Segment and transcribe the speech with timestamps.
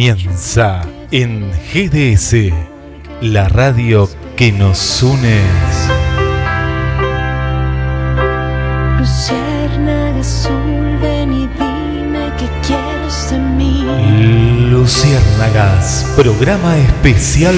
[0.00, 2.54] Comienza en GDS,
[3.20, 5.42] la radio que nos une.
[8.98, 12.32] Luciérnaga azul, ven y dime
[12.66, 13.84] quieres de mí.
[14.70, 17.56] Luciérnagas, programa especial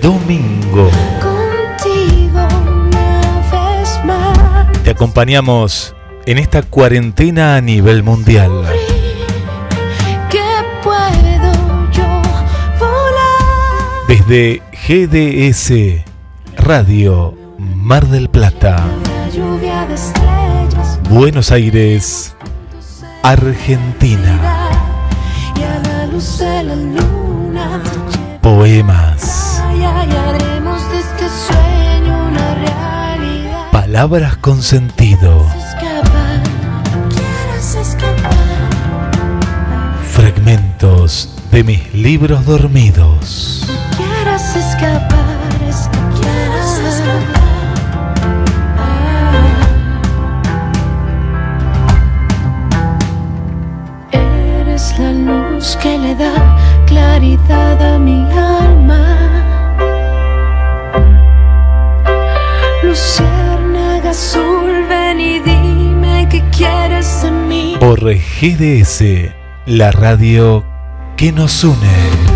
[0.00, 0.88] domingo.
[1.20, 3.20] Contigo una
[3.52, 4.82] vez más.
[4.82, 8.64] Te acompañamos en esta cuarentena a nivel mundial.
[14.26, 16.02] Desde GDS
[16.56, 18.82] Radio Mar del Plata.
[21.10, 22.34] Buenos Aires,
[23.22, 24.70] Argentina.
[28.40, 29.62] Poemas,
[33.72, 35.46] palabras con sentido,
[40.10, 43.63] fragmentos de mis libros dormidos.
[68.44, 69.32] GDS,
[69.66, 70.64] la radio
[71.16, 72.33] que nos une.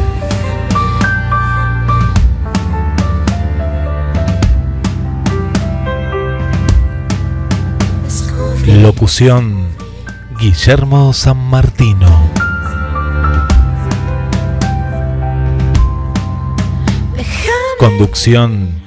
[8.69, 9.67] Locución
[10.39, 12.07] Guillermo San Martino.
[17.79, 18.83] Conducción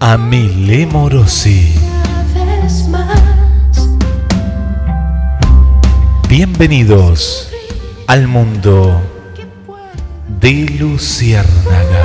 [0.00, 1.72] Amile Morosi.
[6.28, 7.52] Bienvenidos
[8.08, 9.00] al mundo
[10.40, 11.99] de Luciérnaga.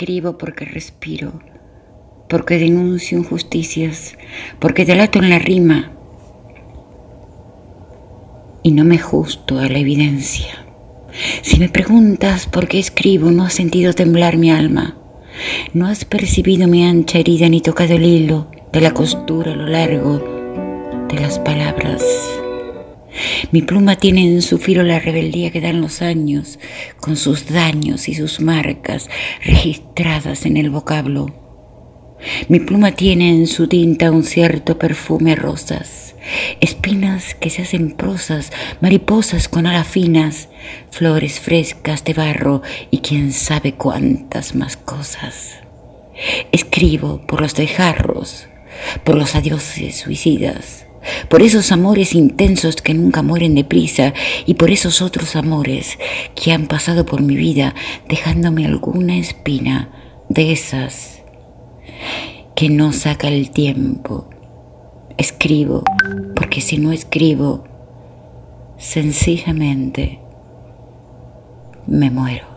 [0.00, 1.42] Escribo porque respiro,
[2.26, 4.16] porque denuncio injusticias,
[4.58, 5.92] porque delato en la rima
[8.62, 10.64] y no me justo a la evidencia.
[11.42, 14.96] Si me preguntas por qué escribo, no has sentido temblar mi alma,
[15.74, 19.66] no has percibido mi ancha herida ni tocado el hilo de la costura a lo
[19.66, 22.39] largo de las palabras.
[23.50, 26.58] Mi pluma tiene en su filo la rebeldía que dan los años,
[27.00, 29.08] con sus daños y sus marcas
[29.44, 31.34] registradas en el vocablo.
[32.48, 36.14] Mi pluma tiene en su tinta un cierto perfume a rosas,
[36.60, 40.48] espinas que se hacen prosas, mariposas con alas finas,
[40.90, 45.60] flores frescas de barro y quién sabe cuántas más cosas.
[46.52, 48.48] Escribo por los dejarros,
[49.04, 50.86] por los adioses suicidas,
[51.28, 54.12] por esos amores intensos que nunca mueren deprisa
[54.46, 55.98] y por esos otros amores
[56.34, 57.74] que han pasado por mi vida
[58.08, 59.90] dejándome alguna espina
[60.28, 61.22] de esas
[62.54, 64.28] que no saca el tiempo.
[65.16, 65.84] Escribo,
[66.34, 67.64] porque si no escribo,
[68.78, 70.20] sencillamente
[71.86, 72.49] me muero.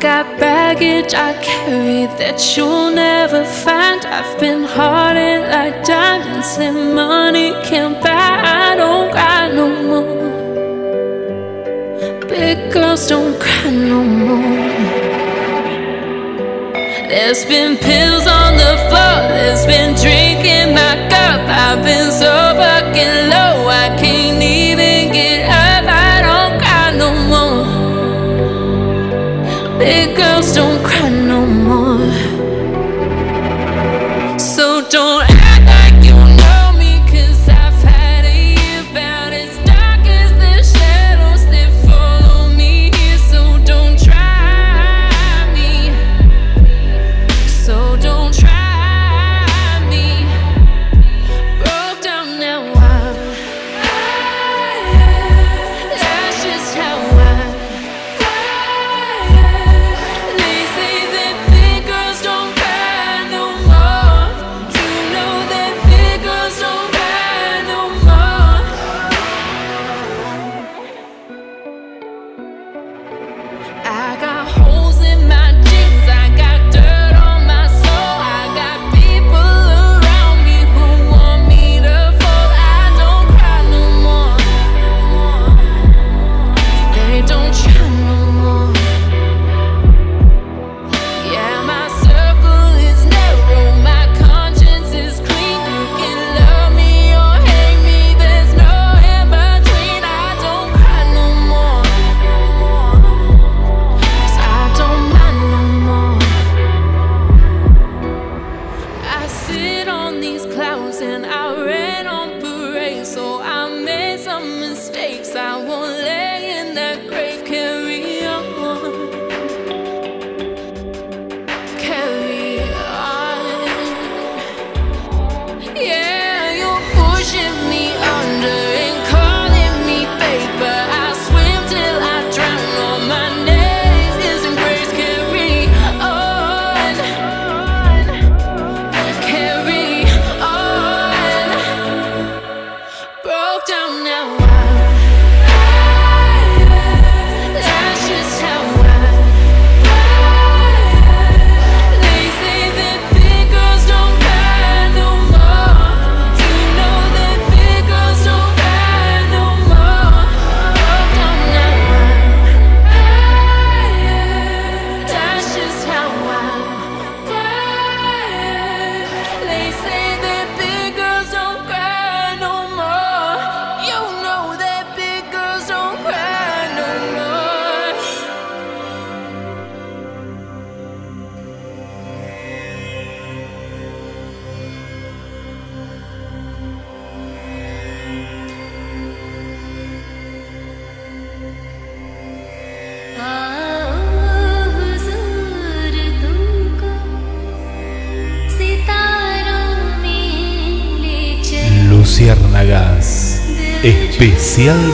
[0.00, 4.04] Got baggage I carry that you'll never find.
[4.04, 8.10] I've been hearted like diamonds and money can't buy.
[8.10, 10.26] I don't cry no more.
[12.28, 14.66] Big girls don't cry no more.
[17.08, 21.40] There's been pills on the floor, there's been drinking my cup.
[21.48, 25.75] I've been so fucking low, I can't even get up.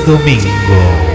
[0.07, 1.13] domingo.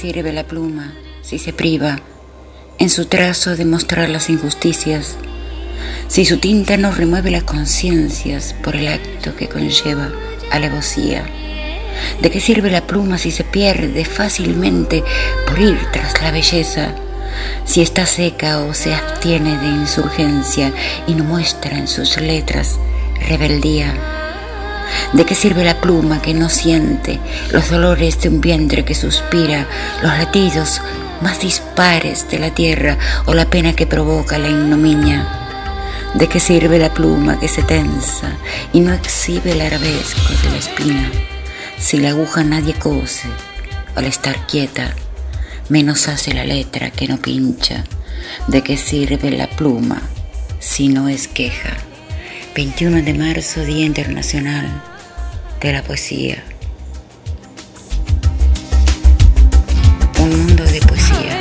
[0.00, 1.98] sirve la pluma si se priva
[2.78, 5.16] en su trazo de mostrar las injusticias,
[6.08, 10.10] si su tinta nos remueve las conciencias por el acto que conlleva
[10.50, 10.70] a la
[12.22, 15.04] ¿De qué sirve la pluma si se pierde fácilmente
[15.46, 16.94] por ir tras la belleza?
[17.64, 20.72] Si está seca o se abstiene de insurgencia
[21.06, 22.78] y no muestra en sus letras
[23.28, 23.94] rebeldía.
[25.12, 27.20] ¿De qué sirve la pluma que no siente
[27.52, 29.66] los dolores de un vientre que suspira,
[30.02, 30.80] los latidos
[31.20, 35.28] más dispares de la tierra o la pena que provoca la ignominia?
[36.14, 38.32] ¿De qué sirve la pluma que se tensa
[38.72, 41.10] y no exhibe el arabesco de la espina?
[41.78, 43.28] Si la aguja nadie cose,
[43.94, 44.94] al estar quieta,
[45.70, 47.84] menos hace la letra que no pincha.
[48.48, 50.02] ¿De qué sirve la pluma
[50.58, 51.76] si no es queja?
[52.54, 54.82] 21 de marzo, Día Internacional
[55.60, 56.42] de la Poesía.
[60.18, 61.40] Un mundo de poesía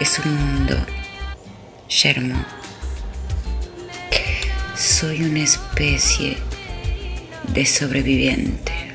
[0.00, 0.76] es un mundo
[1.88, 2.42] yermo.
[4.76, 6.38] Soy una especie
[7.52, 8.91] de sobreviviente.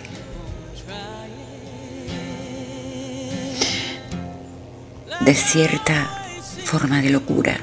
[5.28, 6.10] De cierta
[6.64, 7.60] forma de locura,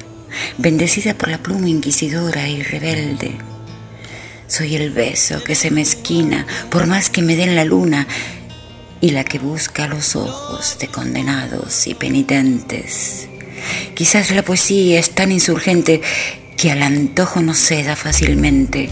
[0.59, 3.39] bendecida por la pluma inquisidora y rebelde.
[4.47, 8.07] Soy el beso que se me esquina por más que me den la luna
[9.01, 13.29] y la que busca los ojos de condenados y penitentes.
[13.95, 16.03] Quizás la poesía es tan insurgente
[16.59, 18.91] que al antojo no ceda fácilmente,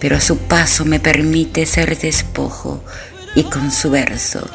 [0.00, 2.82] pero a su paso me permite ser despojo
[3.34, 4.48] y con su verso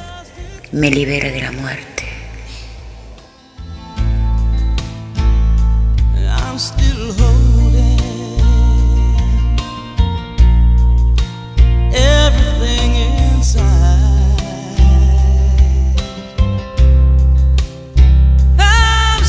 [0.72, 1.93] me libera de la muerte.
[6.54, 8.00] I'm still holding
[11.96, 12.94] everything
[13.34, 14.14] inside.
[18.60, 19.24] I'm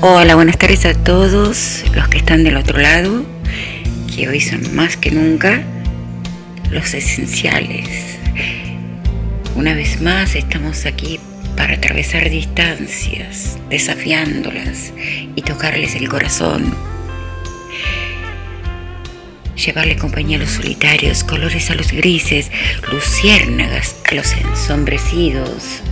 [0.00, 3.24] Hola, buenas tardes a todos los que están del otro lado,
[4.14, 5.64] que hoy son más que nunca
[6.70, 8.16] los esenciales.
[9.56, 11.18] Una vez más estamos aquí
[11.56, 14.92] para atravesar distancias, desafiándolas
[15.34, 16.72] y tocarles el corazón.
[19.56, 22.52] Llevarle compañía a los solitarios, colores a los grises,
[22.92, 25.82] luciérnagas a los ensombrecidos,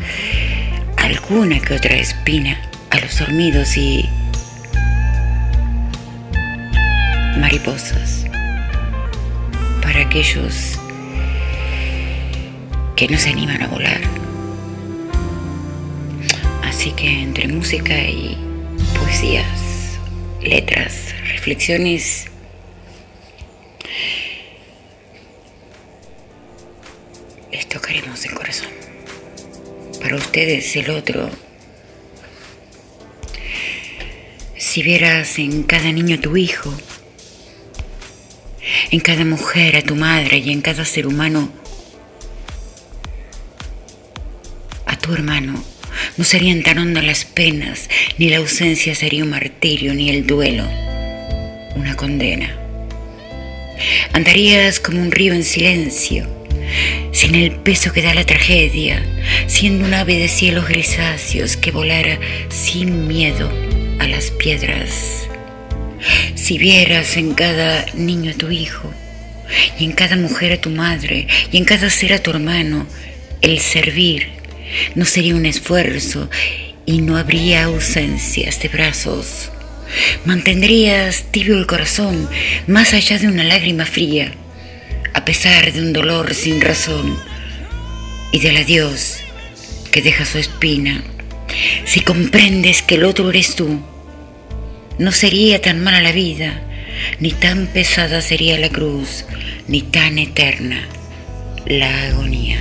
[0.96, 4.09] alguna que otra espina a los dormidos y
[7.38, 8.25] mariposas
[9.83, 10.78] para aquellos
[12.97, 14.00] que no se animan a volar.
[16.64, 18.37] Así que entre música y
[18.99, 19.99] poesías,
[20.43, 22.26] letras, reflexiones,
[27.52, 28.69] les tocaremos el corazón.
[30.00, 31.28] Para ustedes el otro
[34.76, 36.71] Si vieras en cada niño a tu hijo,
[38.90, 41.49] en cada mujer a tu madre y en cada ser humano
[44.85, 45.64] a tu hermano,
[46.18, 50.68] no serían tan hondas las penas, ni la ausencia sería un martirio, ni el duelo
[51.75, 52.54] una condena.
[54.12, 56.28] Andarías como un río en silencio,
[57.12, 59.02] sin el peso que da la tragedia,
[59.47, 62.18] siendo un ave de cielos grisáceos que volara
[62.50, 63.50] sin miedo
[63.98, 65.28] a las piedras.
[66.34, 68.92] Si vieras en cada niño a tu hijo,
[69.78, 72.86] y en cada mujer a tu madre, y en cada ser a tu hermano,
[73.42, 74.28] el servir
[74.94, 76.28] no sería un esfuerzo
[76.84, 79.50] y no habría ausencias de brazos.
[80.24, 82.28] Mantendrías tibio el corazón
[82.66, 84.32] más allá de una lágrima fría,
[85.14, 87.18] a pesar de un dolor sin razón
[88.32, 89.18] y del adiós
[89.90, 91.02] que deja su espina.
[91.85, 93.81] Si comprendes que el otro eres tú,
[94.99, 96.62] no sería tan mala la vida,
[97.21, 99.25] ni tan pesada sería la cruz,
[99.69, 100.88] ni tan eterna
[101.66, 102.59] la agonía.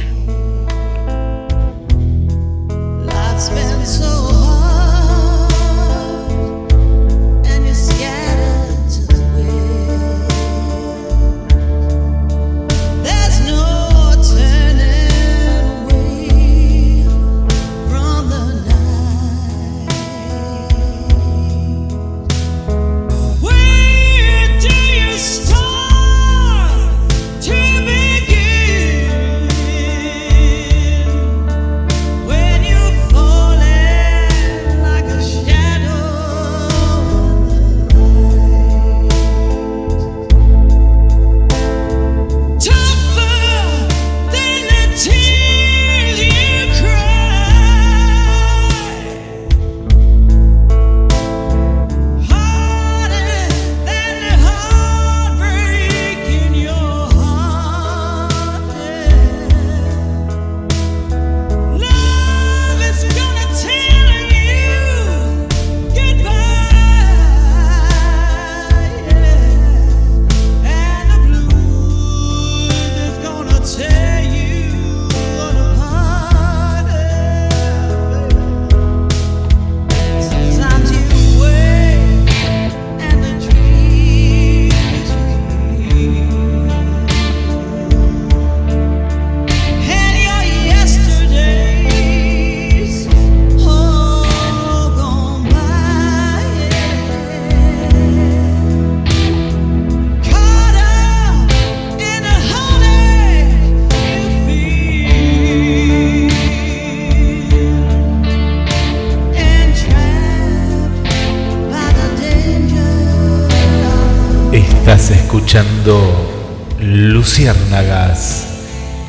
[117.46, 118.48] Luciérnagas,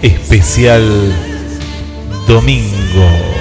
[0.03, 0.85] especial
[2.27, 3.37] domingo.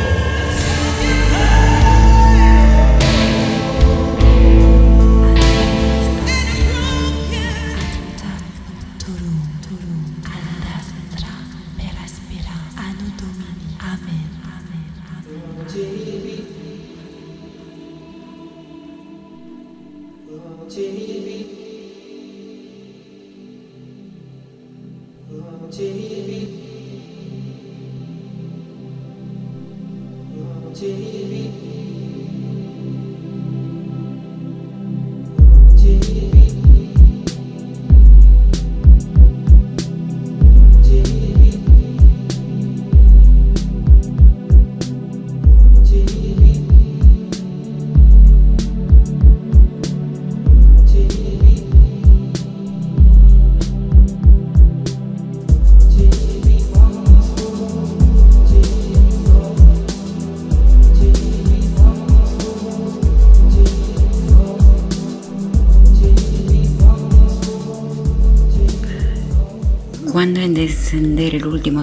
[25.78, 26.05] te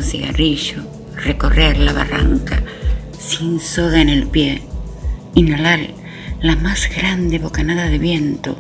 [0.02, 0.82] cigarrillo,
[1.16, 2.62] recorrer la barranca
[3.18, 4.62] sin soga en el pie,
[5.34, 5.80] inhalar
[6.40, 8.56] la más grande bocanada de viento,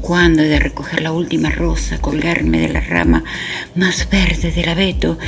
[0.00, 3.24] cuando he de recoger la última rosa, colgarme de la rama
[3.74, 5.18] más verde del abeto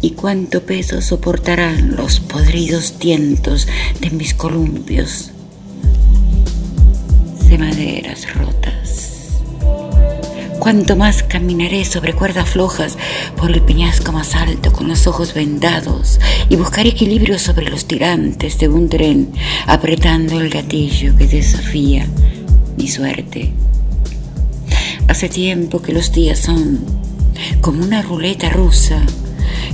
[0.00, 3.68] y cuánto peso soportarán los podridos tientos
[4.00, 5.32] de mis columpios
[7.48, 8.49] de maderas rotas.
[10.60, 12.98] Cuánto más caminaré sobre cuerdas flojas
[13.34, 16.20] por el peñasco más alto con los ojos vendados
[16.50, 19.32] y buscaré equilibrio sobre los tirantes de un tren
[19.66, 22.06] apretando el gatillo que desafía
[22.76, 23.52] mi suerte.
[25.08, 26.84] Hace tiempo que los días son
[27.62, 29.02] como una ruleta rusa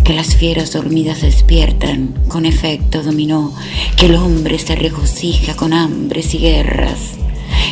[0.05, 3.53] que las fieras dormidas despiertan con efecto dominó,
[3.97, 7.15] que el hombre se regocija con hambres y guerras.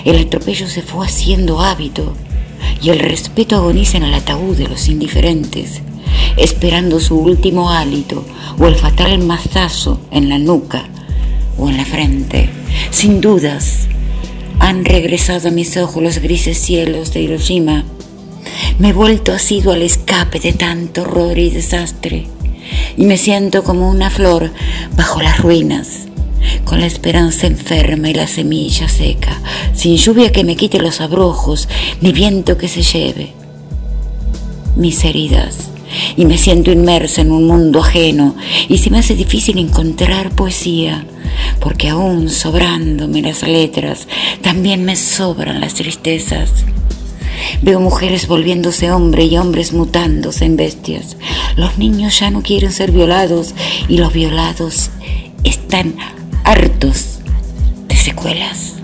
[0.05, 2.13] El atropello se fue haciendo hábito
[2.83, 5.81] y el respeto agoniza en el ataúd de los indiferentes,
[6.37, 8.25] esperando su último hálito
[8.59, 10.89] o el fatal mazazo en la nuca
[11.59, 12.51] o en la frente.
[12.91, 13.89] Sin dudas,
[14.59, 17.85] han regresado a mis ojos los grises cielos de Hiroshima.
[18.79, 22.27] Me he vuelto asido al escape de tanto horror y desastre
[22.97, 24.51] y me siento como una flor
[24.97, 26.07] bajo las ruinas,
[26.65, 29.41] con la esperanza enferma y la semilla seca,
[29.75, 31.69] sin lluvia que me quite los abrojos,
[32.01, 33.33] ni viento que se lleve
[34.77, 35.71] mis heridas.
[36.17, 38.35] Y me siento inmersa en un mundo ajeno
[38.69, 41.07] y se me hace difícil encontrar poesía,
[41.61, 44.09] porque aún sobrándome las letras,
[44.43, 46.51] también me sobran las tristezas.
[47.63, 51.17] Veo mujeres volviéndose hombre y hombres mutándose en bestias.
[51.57, 53.55] Los niños ya no quieren ser violados
[53.89, 54.91] y los violados
[55.45, 55.95] están
[56.45, 57.21] hartos
[57.89, 58.75] de secuelas.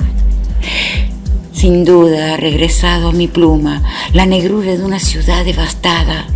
[1.52, 3.82] Sin duda regresado a mi pluma
[4.14, 6.26] la negrura de una ciudad devastada.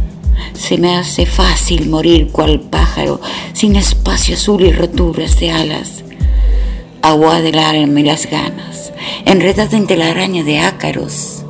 [0.52, 3.20] Se me hace fácil morir cual pájaro
[3.54, 6.04] sin espacio azul y roturas de alas.
[7.00, 8.92] Agua del alma y las ganas,
[9.24, 11.42] enredada entre la araña de ácaros.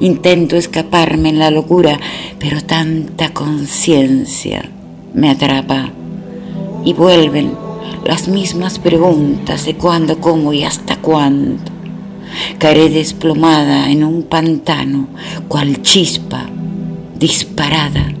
[0.00, 1.98] Intento escaparme en la locura,
[2.38, 4.70] pero tanta conciencia
[5.14, 5.90] me atrapa.
[6.84, 7.67] Y vuelven
[8.04, 11.62] las mismas preguntas de cuándo, cómo y hasta cuándo.
[12.58, 15.08] Caeré desplomada en un pantano,
[15.48, 16.46] cual chispa
[17.18, 18.12] disparada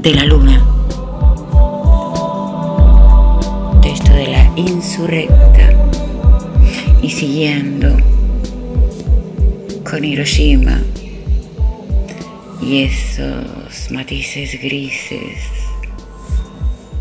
[0.00, 0.64] de la luna.
[3.82, 5.72] Texto de la insurrecta
[7.02, 7.96] y siguiendo
[9.88, 10.80] con Hiroshima
[12.60, 15.38] y esos matices grises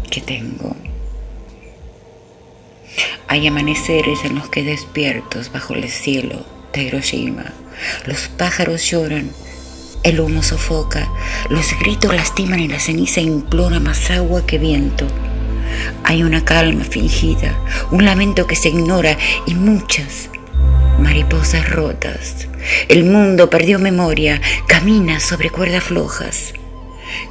[0.10, 0.76] que tengo.
[3.28, 7.46] Hay amaneceres en los que despiertos bajo el cielo de Hiroshima.
[8.06, 9.32] Los pájaros lloran,
[10.04, 11.10] el humo sofoca,
[11.50, 15.06] los gritos lastiman y la ceniza implora más agua que viento.
[16.04, 17.58] Hay una calma fingida,
[17.92, 20.30] un lamento que se ignora y muchas
[21.00, 22.48] mariposas rotas.
[22.88, 26.54] El mundo perdió memoria, camina sobre cuerdas flojas.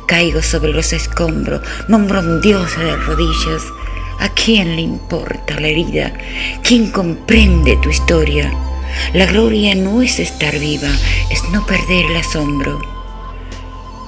[0.07, 3.63] Caigo sobre los escombros, nombro a un dios de rodillas.
[4.19, 6.13] ¿A quién le importa la herida?
[6.63, 8.53] ¿Quién comprende tu historia?
[9.13, 10.91] La gloria no es estar viva,
[11.31, 12.81] es no perder el asombro.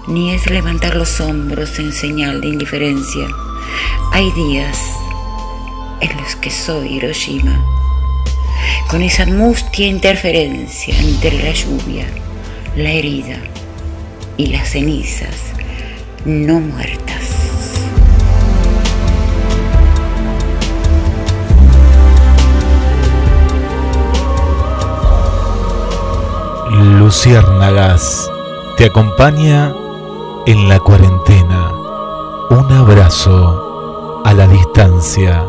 [0.07, 3.29] Ni es levantar los hombros en señal de indiferencia.
[4.13, 4.79] Hay días
[6.01, 7.65] en los que soy Hiroshima
[8.89, 12.07] con esa mustia interferencia entre la lluvia,
[12.75, 13.37] la herida
[14.39, 15.53] y las cenizas
[16.25, 17.38] no muertas.
[27.09, 28.31] Luciérnagas
[28.77, 29.73] te acompaña
[30.45, 31.73] en la cuarentena.
[32.51, 35.43] Un abrazo a la distancia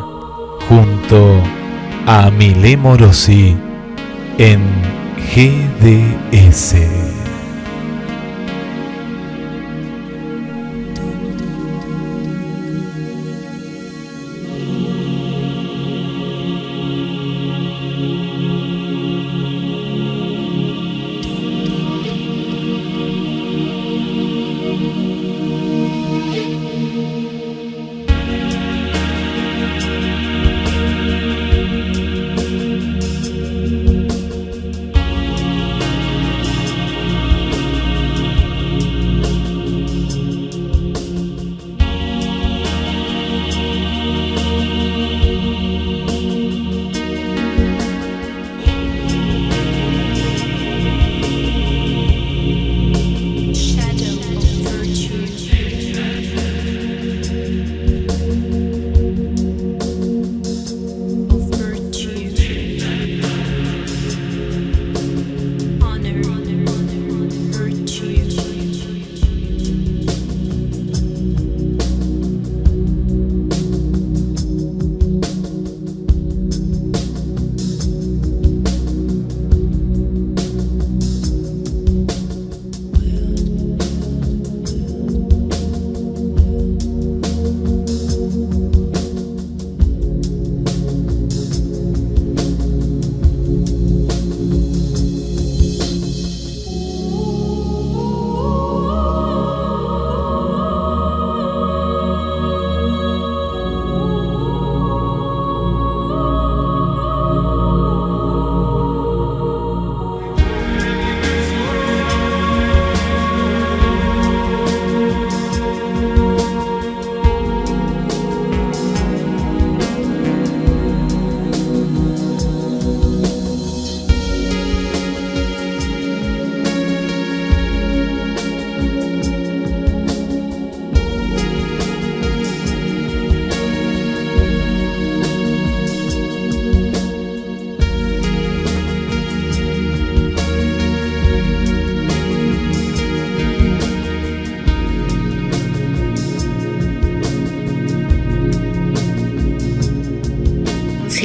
[0.69, 1.41] junto
[2.07, 3.57] a Milé Morosi
[4.37, 4.61] en
[5.35, 6.98] GDS.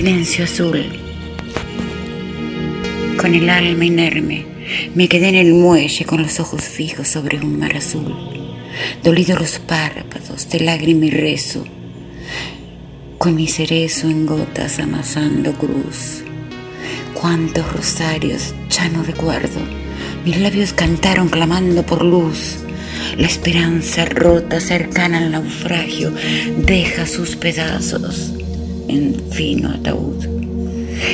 [0.04, 0.84] Silencio azul.
[3.16, 4.44] Con el alma inerme,
[4.94, 8.14] me quedé en el muelle con los ojos fijos sobre un mar azul.
[9.02, 11.64] Dolidos los párpados de lágrima y rezo,
[13.16, 16.22] con mi cerezo en gotas amasando cruz.
[17.14, 19.58] Cuántos rosarios ya no recuerdo.
[20.22, 22.58] Mis labios cantaron clamando por luz.
[23.16, 26.12] La esperanza rota, cercana al naufragio,
[26.58, 28.34] deja sus pedazos
[28.94, 30.24] en fino ataúd.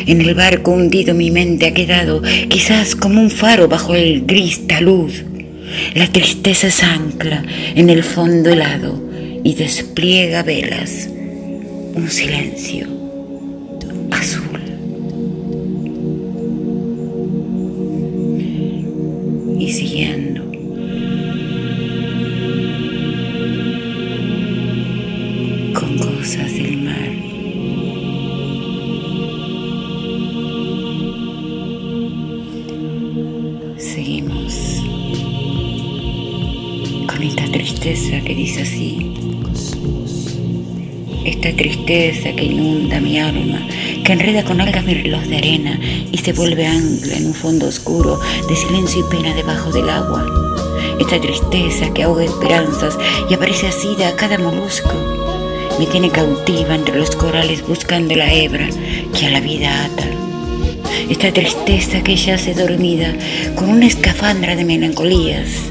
[0.07, 4.67] En el barco hundido mi mente ha quedado, quizás como un faro bajo el gris
[4.67, 5.11] talud.
[5.95, 7.43] La tristeza es ancla
[7.75, 9.03] en el fondo helado
[9.43, 11.09] y despliega velas.
[11.95, 13.00] Un silencio
[44.13, 45.79] enreda con algas rilos de arena
[46.11, 48.19] y se vuelve ancla en un fondo oscuro
[48.49, 50.27] de silencio y pena debajo del agua.
[50.99, 54.93] Esta tristeza que ahoga esperanzas y aparece así de a cada molusco.
[55.79, 58.69] Me tiene cautiva entre los corales buscando la hebra
[59.19, 60.07] que a la vida ata.
[61.09, 63.15] Esta tristeza que yace dormida
[63.55, 65.71] con una escafandra de melancolías,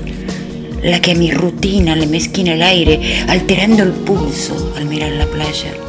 [0.84, 5.26] la que a mi rutina le mezquina el aire, alterando el pulso al mirar la
[5.26, 5.89] playa.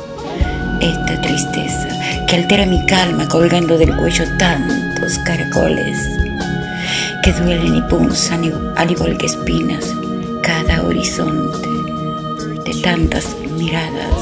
[0.80, 1.88] Esta tristeza
[2.26, 5.98] que altera mi calma colgando del cuello tantos caracoles
[7.22, 9.94] que duelen y punzan al igual que espinas
[10.42, 11.68] cada horizonte
[12.64, 14.14] de tantas miradas.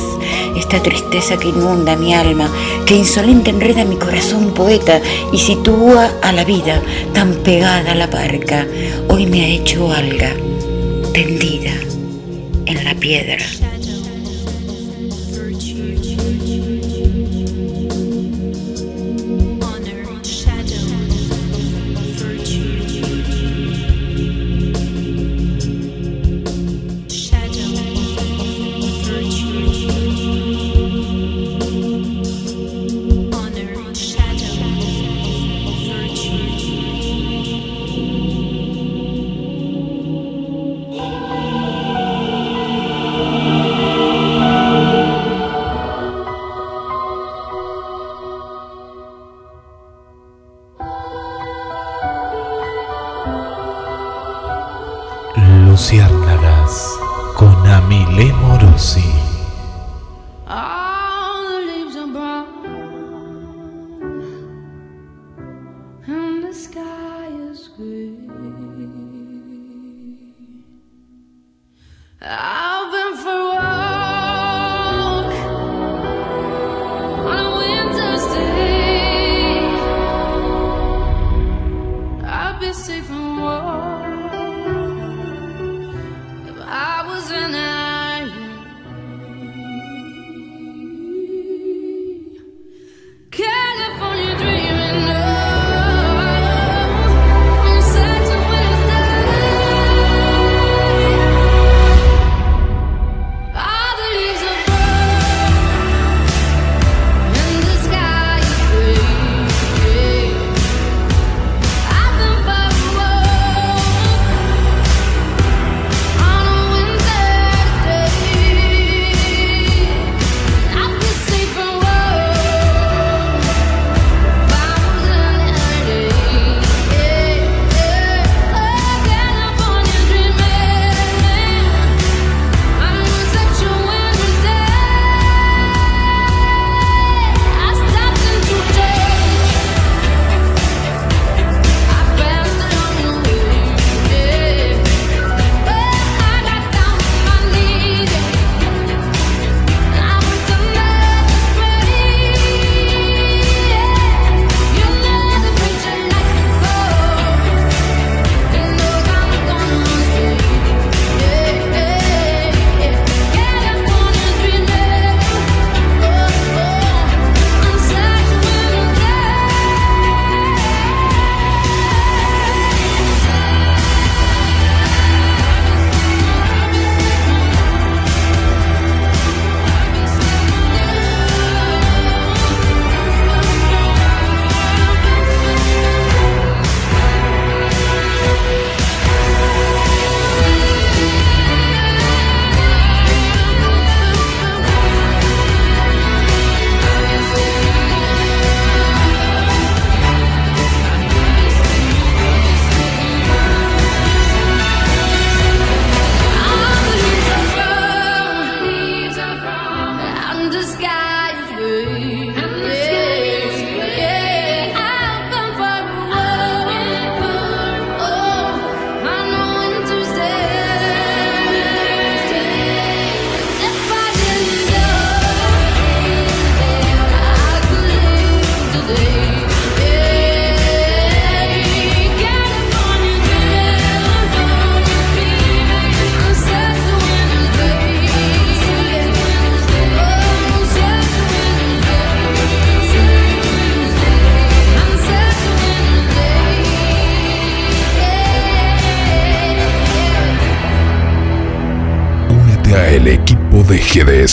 [0.57, 2.51] Esta tristeza que inunda mi alma,
[2.87, 5.01] que insolente enreda mi corazón poeta
[5.33, 6.83] y sitúa a la vida
[7.14, 8.66] tan pegada a la barca,
[9.09, 10.33] hoy me ha hecho alga
[11.12, 11.73] tendida
[12.66, 13.44] en la piedra.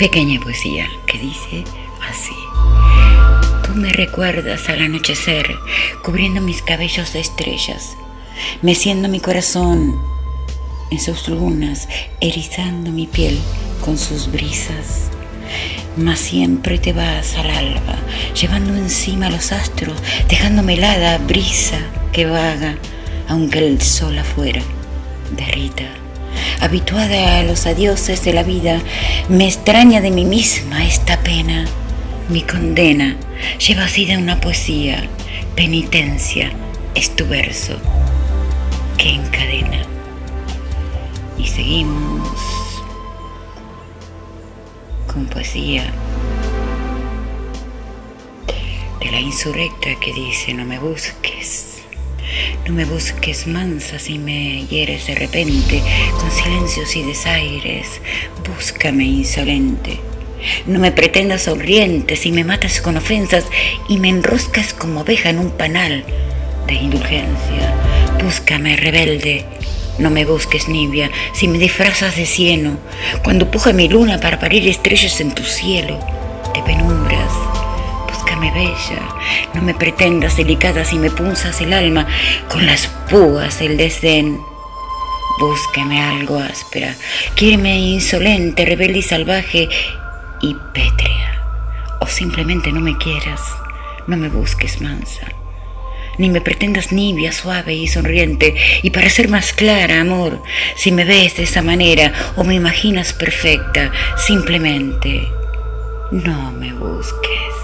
[0.00, 1.62] Pequeña poesía que dice
[2.08, 2.32] así.
[3.66, 5.54] Tú me recuerdas al anochecer,
[6.02, 7.98] cubriendo mis cabellos de estrellas,
[8.62, 10.00] meciendo mi corazón
[10.90, 11.86] en sus lunas,
[12.22, 13.38] erizando mi piel
[13.84, 15.10] con sus brisas.
[15.98, 17.96] Mas siempre te vas al alba,
[18.40, 21.78] llevando encima los astros, dejándome helada brisa
[22.10, 22.74] que vaga,
[23.28, 24.62] aunque el sol afuera
[25.36, 25.99] derrita.
[26.60, 28.80] Habituada a los adioses de la vida,
[29.28, 31.64] me extraña de mí misma esta pena.
[32.28, 33.16] Mi condena
[33.66, 35.08] lleva así de una poesía,
[35.56, 36.52] penitencia
[36.94, 37.78] es tu verso
[38.96, 39.82] que encadena.
[41.38, 42.38] Y seguimos
[45.06, 45.84] con poesía
[49.00, 51.79] de la insurrecta que dice no me busques,
[52.66, 55.82] no me busques mansa si me hieres de repente
[56.18, 58.00] con silencios y desaires,
[58.46, 59.98] búscame insolente.
[60.66, 63.44] No me pretendas sonriente si me matas con ofensas
[63.88, 66.04] y me enroscas como oveja en un panal
[66.66, 67.74] de indulgencia.
[68.22, 69.44] Búscame rebelde,
[69.98, 72.78] no me busques nibia si me disfrazas de cieno,
[73.22, 75.98] cuando puja mi luna para parir estrellas en tu cielo
[76.54, 77.59] de penumbras.
[78.40, 79.02] Búscame bella,
[79.52, 82.06] no me pretendas delicada si me punzas el alma
[82.48, 84.40] con las púas del desdén.
[85.38, 86.96] Búscame algo áspera,
[87.34, 89.68] quiéreme insolente, rebelde y salvaje
[90.40, 91.42] y pétrea.
[92.00, 93.42] O simplemente no me quieras,
[94.06, 95.26] no me busques mansa
[96.16, 98.54] ni me pretendas nibia, suave y sonriente.
[98.82, 100.42] Y para ser más clara, amor,
[100.76, 105.26] si me ves de esa manera o me imaginas perfecta, simplemente
[106.10, 107.59] no me busques.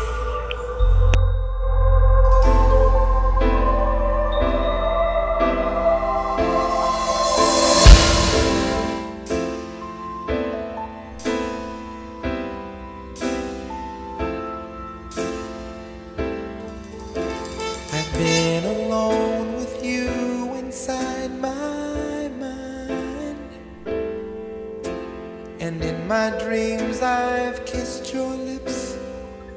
[26.30, 28.96] My dreams, I've kissed your lips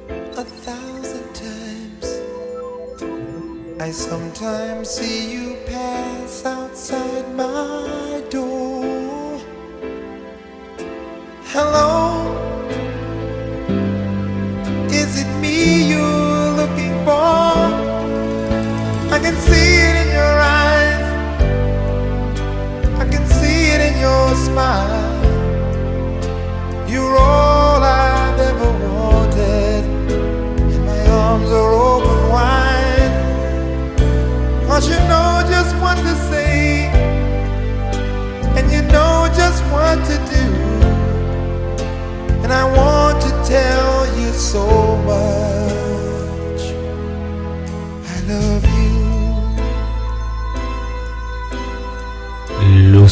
[0.08, 2.06] a thousand times.
[3.80, 9.40] I sometimes see you pass outside my door.
[11.46, 12.49] Hello,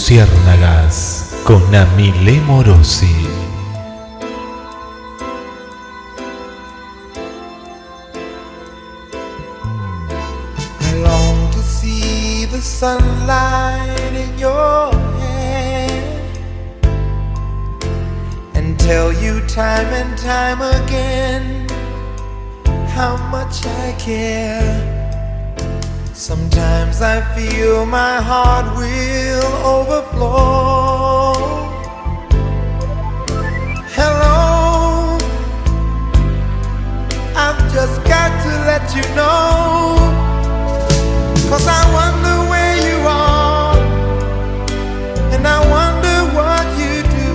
[0.08, 3.14] Luciérnagas con Amile Morosi.
[10.80, 15.90] I long to see the sunlight in your hair
[18.54, 21.68] and tell you time and time again
[22.96, 24.87] how much I care.
[26.28, 31.32] Sometimes I feel my heart will overflow.
[33.96, 35.16] Hello,
[37.34, 39.96] I've just got to let you know.
[41.48, 43.78] Cause I wonder where you are,
[45.32, 47.30] and I wonder what you do.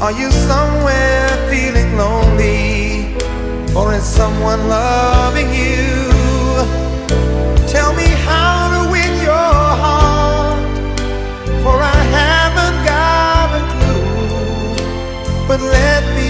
[0.00, 3.16] Are you somewhere feeling lonely,
[3.74, 6.07] or is someone loving you?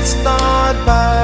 [0.08, 1.17] Start by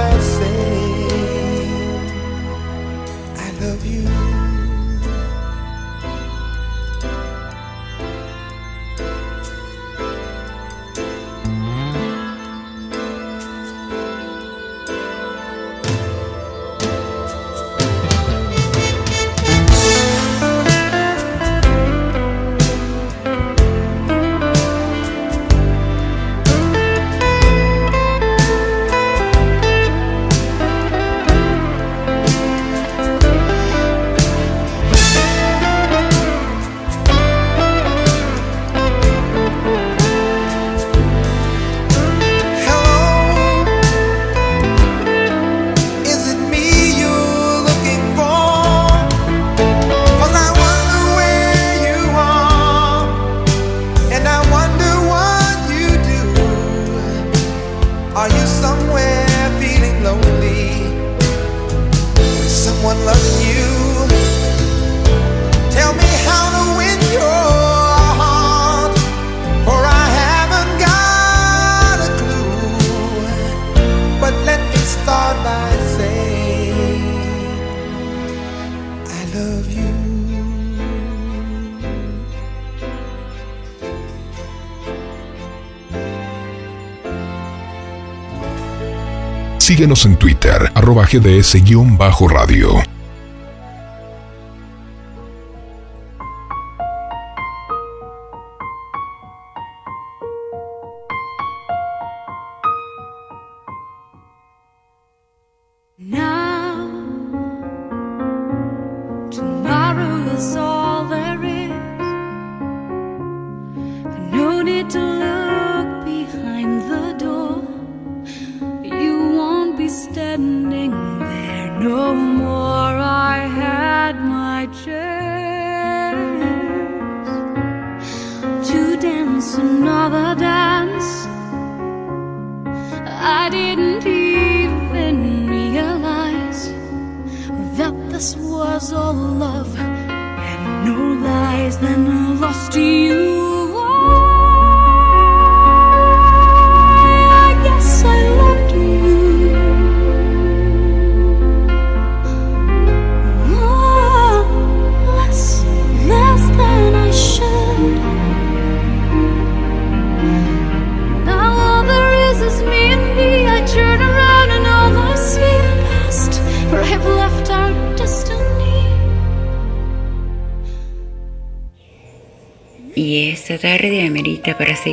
[89.84, 92.93] Síguenos en Twitter, arroba GDS-radio.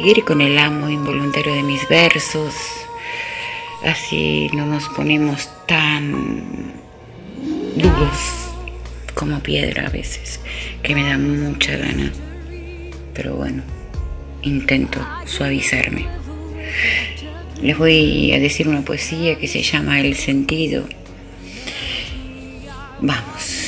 [0.01, 2.55] Seguir con el amo involuntario de mis versos.
[3.85, 6.73] Así no nos ponemos tan
[7.75, 8.49] duros
[9.13, 10.39] como piedra a veces,
[10.81, 12.11] que me da mucha gana.
[13.13, 13.61] Pero bueno,
[14.41, 16.07] intento suavizarme.
[17.61, 20.83] Les voy a decir una poesía que se llama El sentido.
[23.01, 23.60] Vamos.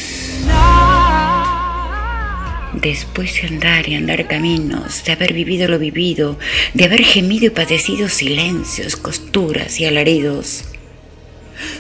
[2.84, 6.38] Después de andar y andar caminos, de haber vivido lo vivido,
[6.74, 10.66] de haber gemido y padecido silencios, costuras y alaridos,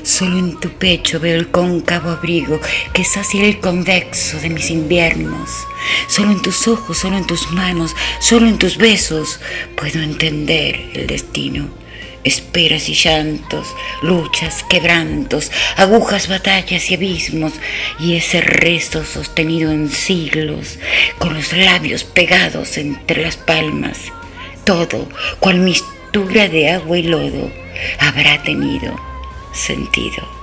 [0.02, 2.58] solo en tu pecho veo el cóncavo abrigo
[2.94, 5.50] que sacia el convexo de mis inviernos.
[6.08, 9.42] Solo en tus ojos, solo en tus manos, solo en tus besos
[9.76, 11.83] puedo entender el destino
[12.24, 13.68] esperas y llantos,
[14.02, 17.54] luchas, quebrantos, agujas, batallas y abismos,
[18.00, 20.80] y ese rezo sostenido en siglos,
[21.20, 23.98] con los labios pegados entre las palmas,
[24.66, 25.08] todo,
[25.40, 27.52] cual mistura de agua y lodo,
[28.00, 28.96] habrá tenido
[29.54, 30.43] sentido.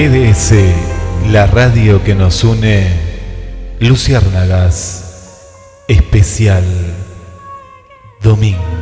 [0.00, 0.54] GDS,
[1.30, 2.86] la radio que nos une,
[3.80, 5.04] Luciérnagas,
[5.88, 6.64] especial
[8.22, 8.79] domingo.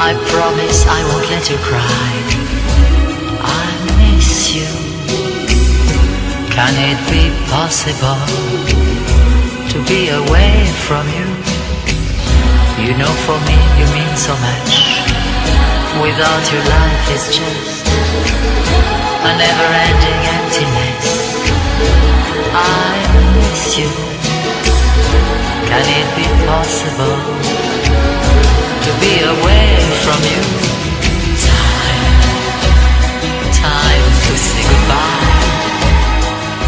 [0.00, 2.10] I promise I won't let you cry.
[3.42, 3.66] I
[3.98, 4.70] miss you.
[6.54, 8.22] Can it be possible
[9.74, 11.26] to be away from you?
[12.78, 14.70] You know, for me, you mean so much.
[15.98, 17.82] Without you life is just
[19.26, 21.06] a never-ending emptiness.
[22.54, 22.94] I
[23.34, 23.90] miss you.
[25.66, 28.17] Can it be possible
[28.88, 30.40] to be away from you?
[31.44, 32.04] Time,
[33.52, 35.28] time to say goodbye.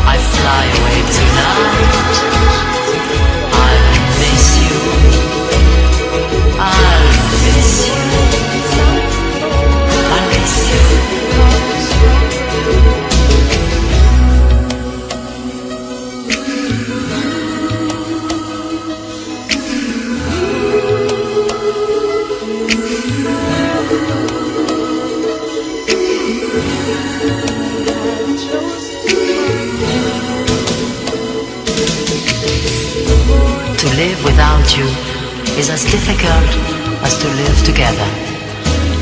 [0.04, 2.69] I fly away tonight.
[34.24, 34.84] Without you
[35.56, 36.50] is as difficult
[37.04, 38.08] as to live together.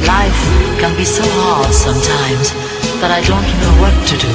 [0.06, 0.42] Life
[0.78, 2.54] can be so hard sometimes
[3.02, 4.32] that I don't know what to do.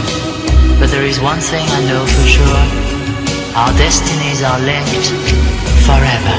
[0.80, 2.64] But there is one thing I know for sure.
[3.56, 5.08] Our destinies are linked
[5.88, 6.38] forever.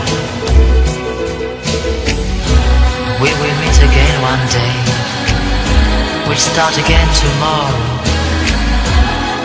[3.23, 4.75] We will meet again one day.
[6.29, 7.81] We'll start again tomorrow.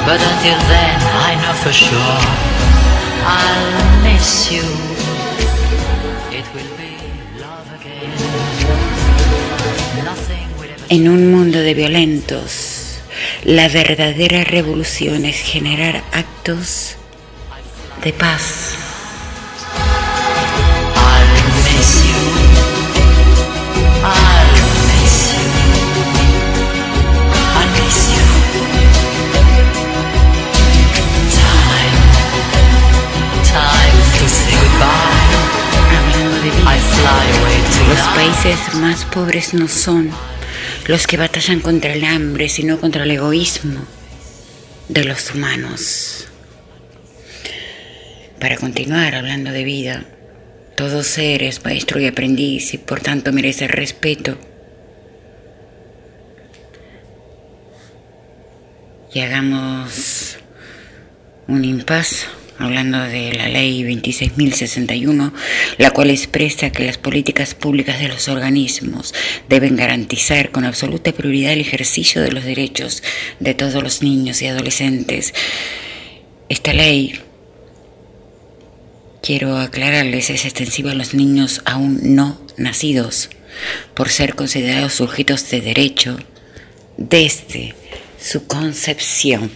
[0.04, 2.20] But until then, I know for sure
[3.24, 4.89] I'll miss you.
[10.92, 12.98] En un mundo de violentos,
[13.44, 16.96] la verdadera revolución es generar actos
[18.04, 18.74] de paz.
[37.88, 40.12] Los países más pobres no son
[40.90, 43.86] los que batallan contra el hambre, sino contra el egoísmo
[44.88, 46.28] de los humanos.
[48.40, 50.06] Para continuar hablando de vida,
[50.76, 54.36] todo ser es maestro y aprendiz y por tanto merece respeto.
[59.14, 60.40] Y hagamos
[61.48, 62.26] un impasse
[62.60, 65.32] hablando de la ley 26.061,
[65.78, 69.14] la cual expresa que las políticas públicas de los organismos
[69.48, 73.02] deben garantizar con absoluta prioridad el ejercicio de los derechos
[73.40, 75.34] de todos los niños y adolescentes.
[76.50, 77.20] Esta ley,
[79.24, 83.30] quiero aclararles, es extensiva a los niños aún no nacidos,
[83.94, 86.20] por ser considerados sujetos de derecho
[86.98, 87.74] desde
[88.20, 89.50] su concepción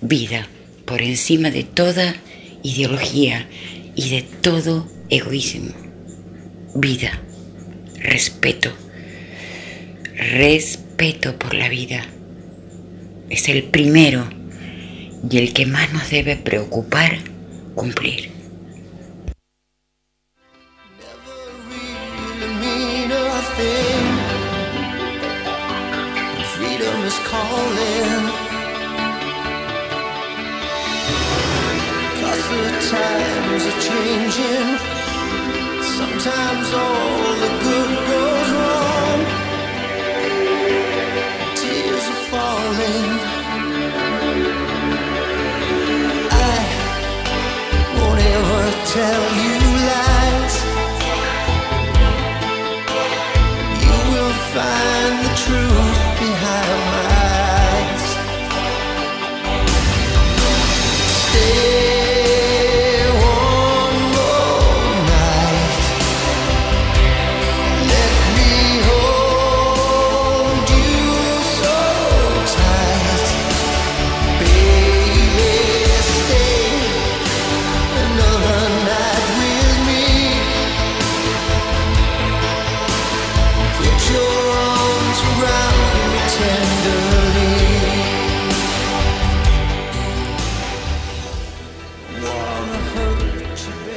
[0.00, 0.48] vida
[0.90, 2.16] por encima de toda
[2.64, 3.46] ideología
[3.94, 5.70] y de todo egoísmo.
[6.74, 7.22] Vida,
[7.94, 8.72] respeto,
[10.16, 12.04] respeto por la vida.
[13.28, 14.28] Es el primero
[15.30, 17.18] y el que más nos debe preocupar
[17.76, 18.30] cumplir.
[32.90, 34.68] Times are changing.
[35.98, 39.20] Sometimes all the good goes wrong.
[41.60, 43.06] Tears are falling.
[46.48, 46.58] I
[47.96, 48.62] won't ever
[48.96, 49.49] tell you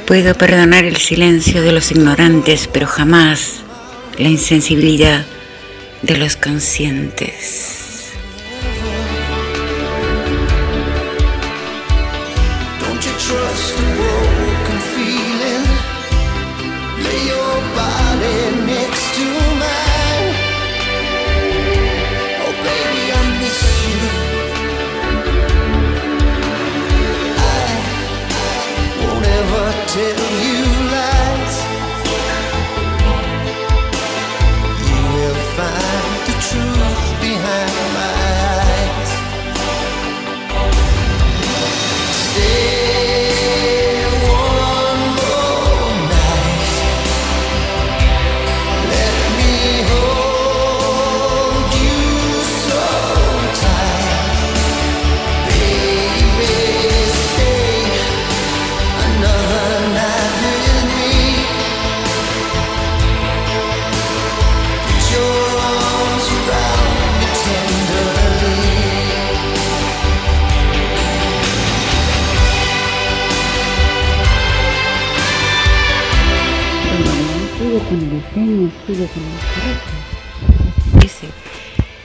[0.06, 3.62] Puedo perdonar el silencio de los ignorantes, pero jamás
[4.18, 5.24] la insensibilidad
[6.02, 7.73] de los conscientes.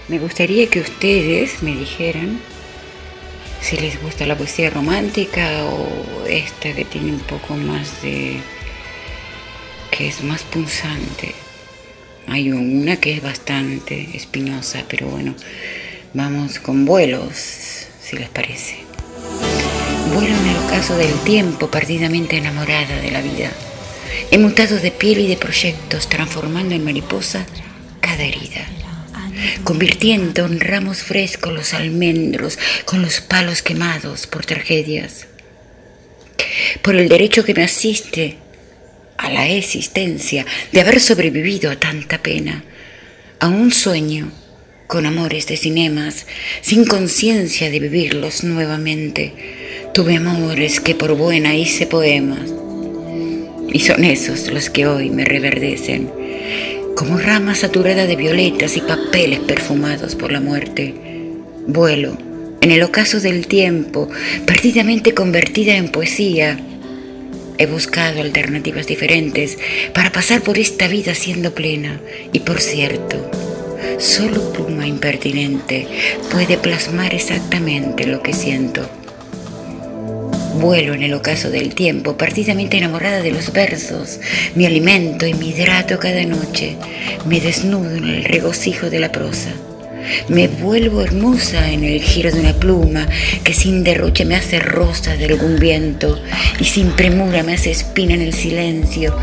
[0.07, 2.39] Me gustaría que ustedes me dijeran
[3.61, 8.37] si les gusta la poesía romántica o esta que tiene un poco más de...
[9.91, 11.35] que es más punzante.
[12.25, 15.35] Hay una que es bastante espinosa, pero bueno,
[16.15, 18.77] vamos con vuelos, si les parece.
[20.15, 23.51] Vuelo en el ocaso del tiempo, perdidamente enamorada de la vida.
[24.31, 27.45] He mutado de piel y de proyectos, transformando en mariposa
[28.01, 28.67] cada herida
[29.63, 35.27] convirtiendo en ramos frescos los almendros con los palos quemados por tragedias.
[36.81, 38.37] Por el derecho que me asiste
[39.17, 42.63] a la existencia de haber sobrevivido a tanta pena,
[43.39, 44.31] a un sueño
[44.87, 46.25] con amores de cinemas,
[46.61, 49.33] sin conciencia de vivirlos nuevamente.
[49.93, 52.49] Tuve amores que por buena hice poemas,
[53.71, 56.09] y son esos los que hoy me reverdecen
[56.99, 60.93] como rama saturada de violetas y papeles perfumados por la muerte.
[61.65, 62.17] Vuelo
[62.61, 64.09] en el ocaso del tiempo,
[64.45, 66.59] perdidamente convertida en poesía.
[67.57, 69.57] He buscado alternativas diferentes
[69.93, 72.01] para pasar por esta vida siendo plena.
[72.33, 73.31] Y por cierto,
[73.97, 75.87] solo pluma impertinente
[76.31, 78.89] puede plasmar exactamente lo que siento.
[80.55, 84.19] Vuelo en el ocaso del tiempo, perdidamente enamorada de los versos,
[84.55, 86.75] mi alimento y mi hidrato cada noche.
[87.25, 89.51] Me desnudo en el regocijo de la prosa.
[90.27, 93.07] Me vuelvo hermosa en el giro de una pluma
[93.43, 96.19] que sin derroche me hace rosa de algún viento
[96.59, 99.15] y sin premura me hace espina en el silencio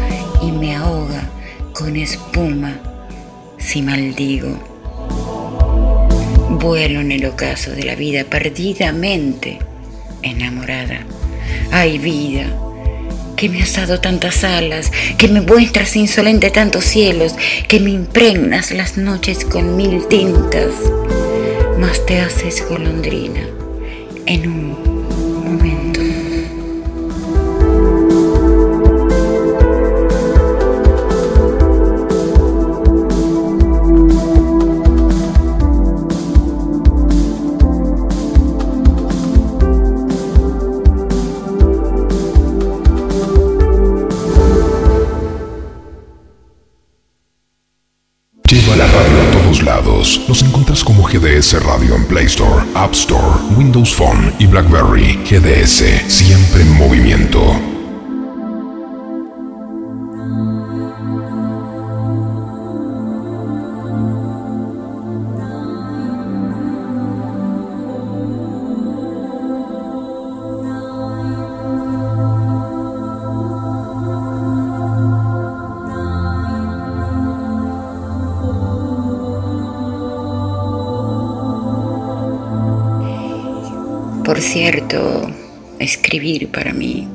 [0.42, 1.28] y me ahoga
[1.72, 2.80] con espuma
[3.58, 4.58] si maldigo.
[6.50, 9.58] Vuelo en el ocaso de la vida perdidamente
[10.22, 11.00] enamorada.
[11.70, 12.46] Ay vida,
[13.36, 17.34] que me has dado tantas alas, que me muestras insolente tantos cielos,
[17.68, 20.74] que me impregnas las noches con mil tintas,
[21.78, 23.46] mas te haces golondrina
[24.26, 24.85] en un
[50.28, 55.20] Nos encuentras como GDS Radio en Play Store, App Store, Windows Phone y BlackBerry.
[55.24, 57.75] GDS, siempre en movimiento.
[84.46, 85.30] Cierto,
[85.78, 87.08] escribir para mí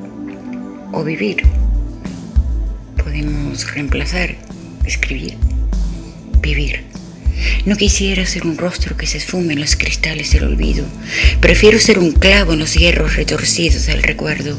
[0.92, 1.42] o vivir.
[3.02, 4.36] Podemos reemplazar
[4.84, 5.36] escribir,
[6.40, 6.84] vivir.
[7.64, 10.84] No quisiera ser un rostro que se esfume en los cristales del olvido.
[11.40, 14.56] Prefiero ser un clavo en los hierros retorcidos del recuerdo.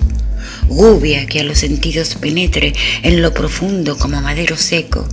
[0.67, 5.07] Gubia que a los sentidos penetre en lo profundo como madero seco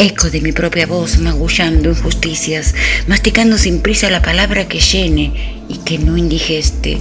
[0.00, 2.74] eco de mi propia voz magullando injusticias,
[3.06, 6.98] masticando sin prisa la palabra que llene y que no indigeste.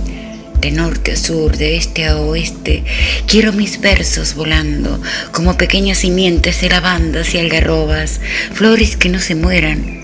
[0.60, 2.84] De norte a sur, de este a oeste,
[3.26, 8.20] quiero mis versos volando como pequeñas simientes de lavandas y algarrobas,
[8.54, 10.02] flores que no se mueran,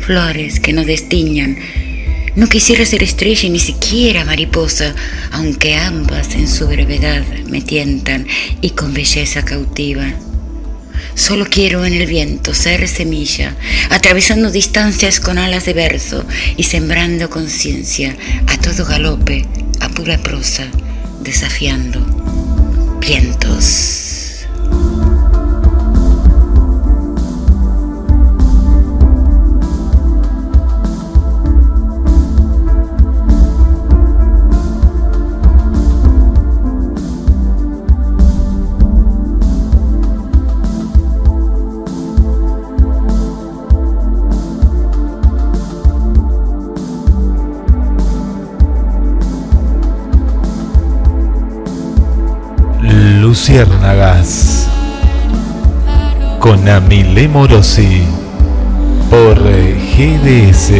[0.00, 1.56] flores que no destiñan.
[2.34, 4.96] No quisiera ser estrella ni siquiera mariposa,
[5.30, 8.26] aunque ambas en su brevedad me tientan
[8.60, 10.35] y con belleza cautivan.
[11.16, 13.56] Solo quiero en el viento ser semilla,
[13.88, 16.26] atravesando distancias con alas de verso
[16.58, 18.14] y sembrando conciencia
[18.46, 19.46] a todo galope,
[19.80, 20.66] a pura prosa,
[21.22, 22.00] desafiando
[23.00, 24.05] vientos.
[53.36, 54.66] Luciérnagas
[56.40, 58.02] con Amile Morosi
[59.10, 60.72] por GDS,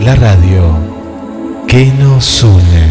[0.00, 0.74] la radio
[1.66, 2.89] que nos une.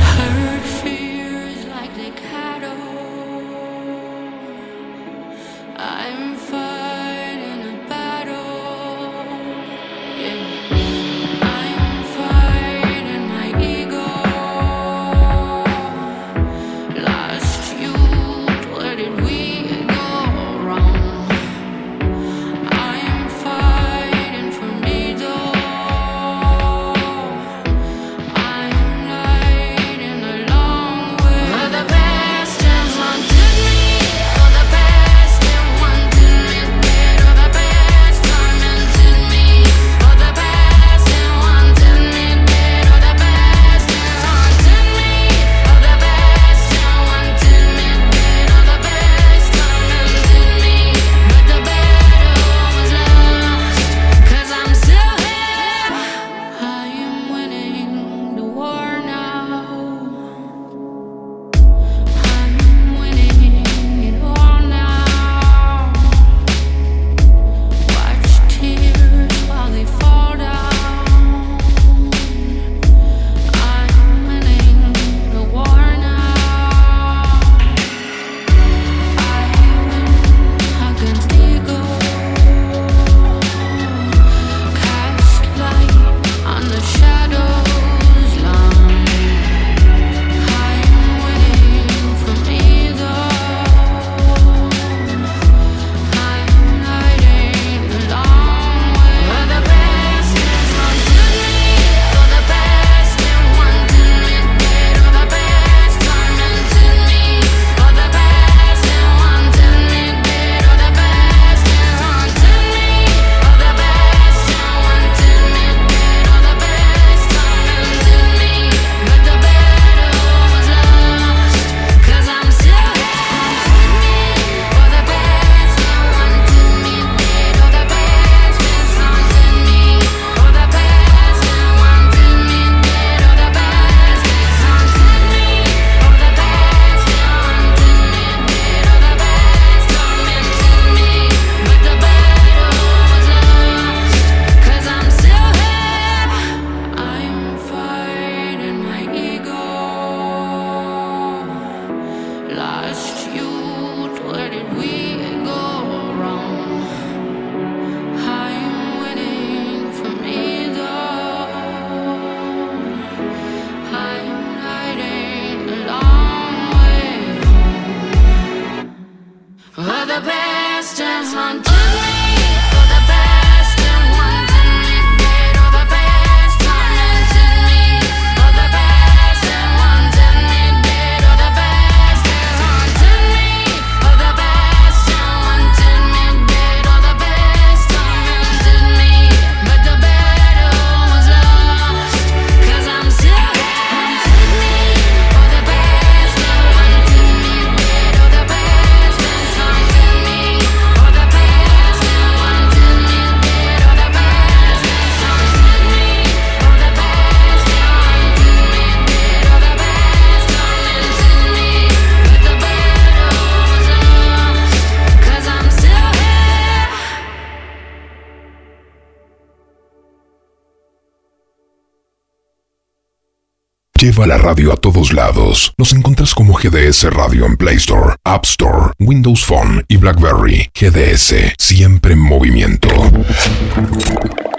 [224.20, 225.74] Lleva la radio a todos lados.
[225.78, 230.70] Nos encuentras como GDS Radio en Play Store, App Store, Windows Phone y BlackBerry.
[230.78, 232.90] GDS, siempre en movimiento.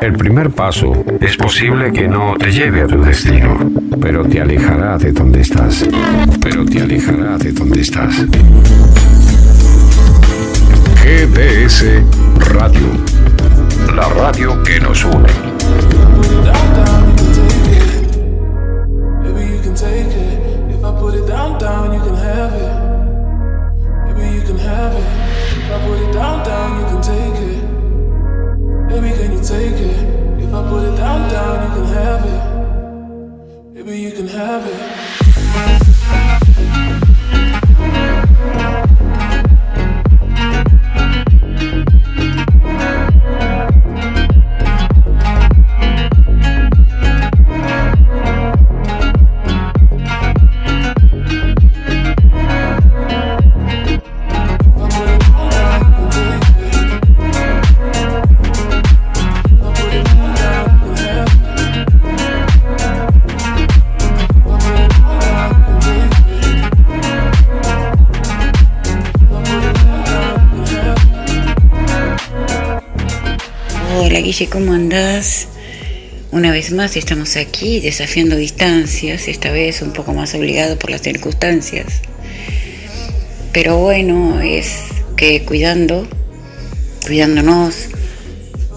[0.00, 3.58] El primer paso es posible que no te lleve a tu destino,
[4.00, 5.86] pero te alejará de donde estás.
[6.40, 8.14] Pero te alejará de donde estás.
[11.04, 11.84] GDS
[12.54, 12.88] Radio.
[13.94, 16.69] La radio que nos une.
[19.81, 20.74] Take it.
[20.74, 22.74] If I put it down, down, you can have it.
[24.05, 25.09] Maybe you can have it.
[25.57, 27.62] If I put it down, down, you can take it.
[28.91, 30.43] Maybe can you take it?
[30.45, 32.43] If I put it down, down, you can have it.
[33.72, 34.99] Maybe you can have it.
[74.20, 75.48] Hola Guille, ¿cómo andás?
[76.30, 81.00] Una vez más estamos aquí desafiando distancias, esta vez un poco más obligado por las
[81.00, 82.02] circunstancias.
[83.54, 84.74] Pero bueno, es
[85.16, 86.06] que cuidando,
[87.06, 87.88] cuidándonos,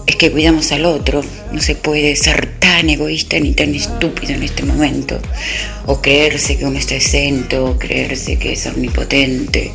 [0.06, 1.22] es que cuidamos al otro.
[1.52, 5.20] No se puede ser tan egoísta ni tan estúpido en este momento.
[5.84, 9.72] O creerse que uno está exento, o creerse que es omnipotente.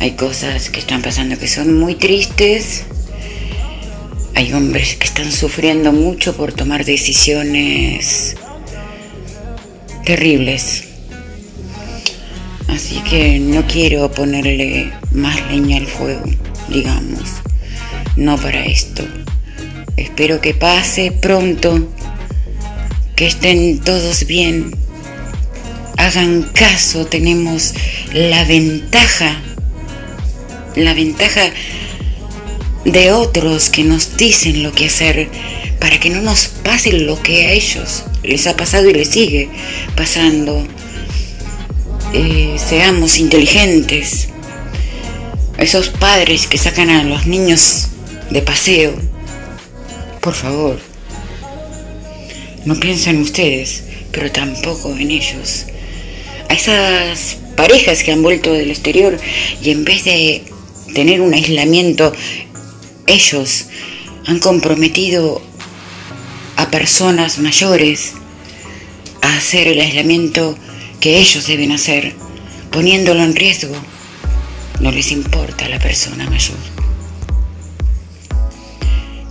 [0.00, 2.82] Hay cosas que están pasando que son muy tristes.
[4.34, 8.36] Hay hombres que están sufriendo mucho por tomar decisiones
[10.04, 10.84] terribles.
[12.68, 16.24] Así que no quiero ponerle más leña al fuego,
[16.68, 17.30] digamos.
[18.16, 19.04] No para esto.
[19.96, 21.88] Espero que pase pronto,
[23.14, 24.74] que estén todos bien.
[25.98, 27.74] Hagan caso, tenemos
[28.12, 29.40] la ventaja,
[30.74, 31.42] la ventaja
[32.84, 35.28] de otros que nos dicen lo que hacer
[35.78, 39.48] para que no nos pase lo que a ellos les ha pasado y les sigue
[39.96, 40.66] pasando.
[42.12, 44.28] Eh, seamos inteligentes.
[45.58, 47.88] Esos padres que sacan a los niños
[48.30, 48.94] de paseo,
[50.20, 50.78] por favor,
[52.64, 55.66] no piensen en ustedes, pero tampoco en ellos.
[56.48, 59.16] A esas parejas que han vuelto del exterior
[59.62, 60.42] y en vez de
[60.94, 62.12] tener un aislamiento
[63.06, 63.66] ellos
[64.26, 65.42] han comprometido
[66.56, 68.12] a personas mayores
[69.20, 70.56] a hacer el aislamiento
[71.00, 72.14] que ellos deben hacer,
[72.70, 73.74] poniéndolo en riesgo.
[74.80, 76.56] No les importa a la persona mayor.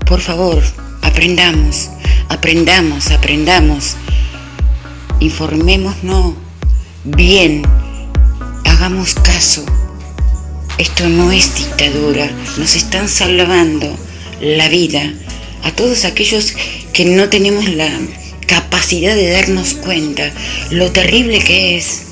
[0.06, 0.62] Por favor,
[1.02, 1.90] aprendamos,
[2.30, 3.96] aprendamos, aprendamos.
[5.20, 6.34] Informémonos
[7.04, 7.64] bien,
[8.66, 9.64] hagamos caso.
[10.82, 12.28] Esto no es dictadura,
[12.58, 13.96] nos están salvando
[14.42, 15.14] la vida
[15.62, 16.56] a todos aquellos
[16.92, 17.88] que no tenemos la
[18.48, 20.34] capacidad de darnos cuenta
[20.72, 22.06] lo terrible que es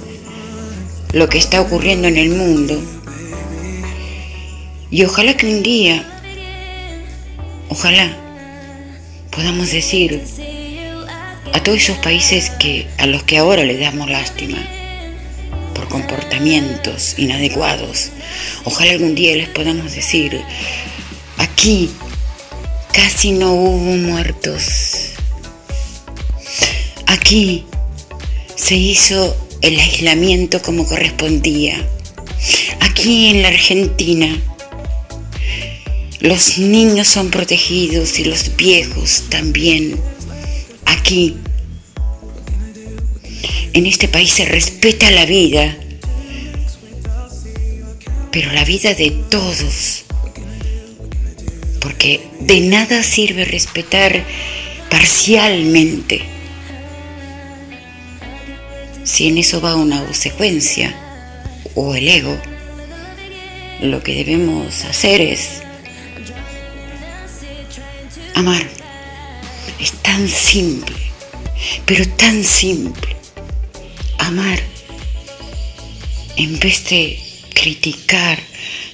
[1.13, 2.79] lo que está ocurriendo en el mundo.
[4.91, 6.21] Y ojalá que un día,
[7.69, 8.15] ojalá
[9.31, 10.21] podamos decir
[11.53, 14.59] a todos esos países que a los que ahora les damos lástima
[15.89, 18.11] comportamientos inadecuados,
[18.63, 20.41] ojalá algún día les podamos decir,
[21.37, 21.89] aquí
[22.93, 25.13] casi no hubo muertos.
[27.05, 27.65] Aquí
[28.55, 31.85] se hizo el aislamiento como correspondía.
[32.81, 34.37] Aquí en la Argentina,
[36.19, 39.99] los niños son protegidos y los viejos también.
[40.85, 41.37] Aquí,
[43.73, 45.77] en este país se respeta la vida,
[48.31, 50.05] pero la vida de todos.
[51.81, 54.23] Porque de nada sirve respetar
[54.89, 56.21] parcialmente
[59.03, 60.95] si en eso va una secuencia
[61.75, 62.37] o el ego.
[63.81, 65.61] Lo que debemos hacer es
[68.35, 68.63] amar.
[69.79, 70.95] Es tan simple,
[71.85, 73.18] pero tan simple.
[74.19, 74.59] Amar
[76.39, 77.19] en vez de
[77.53, 78.39] criticar,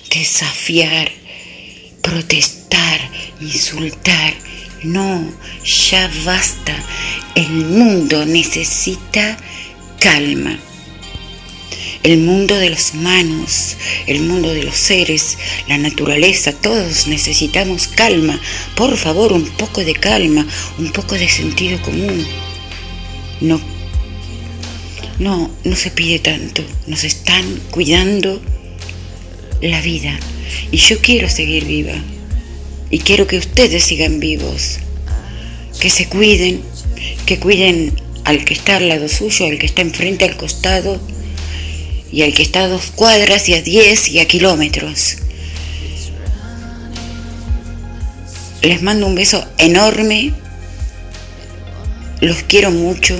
[0.09, 1.11] desafiar,
[2.01, 2.99] protestar,
[3.39, 4.33] insultar.
[4.83, 5.31] No,
[5.63, 6.75] ya basta.
[7.35, 9.37] El mundo necesita
[9.99, 10.57] calma.
[12.01, 18.39] El mundo de los humanos, el mundo de los seres, la naturaleza, todos necesitamos calma.
[18.75, 20.47] Por favor, un poco de calma,
[20.79, 22.25] un poco de sentido común.
[23.41, 23.59] No,
[25.19, 26.63] no, no se pide tanto.
[26.87, 28.41] Nos están cuidando
[29.61, 30.17] la vida.
[30.71, 31.95] Y yo quiero seguir viva.
[32.89, 34.79] Y quiero que ustedes sigan vivos.
[35.79, 36.61] Que se cuiden,
[37.25, 37.93] que cuiden
[38.23, 40.99] al que está al lado suyo, al que está enfrente, al costado,
[42.11, 45.17] y al que está a dos cuadras y a diez y a kilómetros.
[48.61, 50.33] Les mando un beso enorme,
[52.21, 53.15] los quiero mucho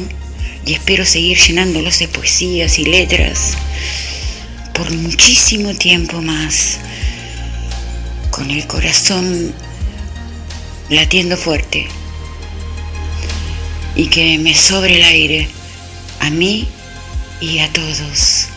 [0.66, 3.53] y espero seguir llenándolos de poesías y letras
[4.74, 6.80] por muchísimo tiempo más,
[8.32, 9.53] con el corazón
[10.89, 11.88] latiendo fuerte.
[13.95, 15.47] Y que me sobre el aire
[16.20, 16.68] a mí
[17.39, 18.47] y a todos.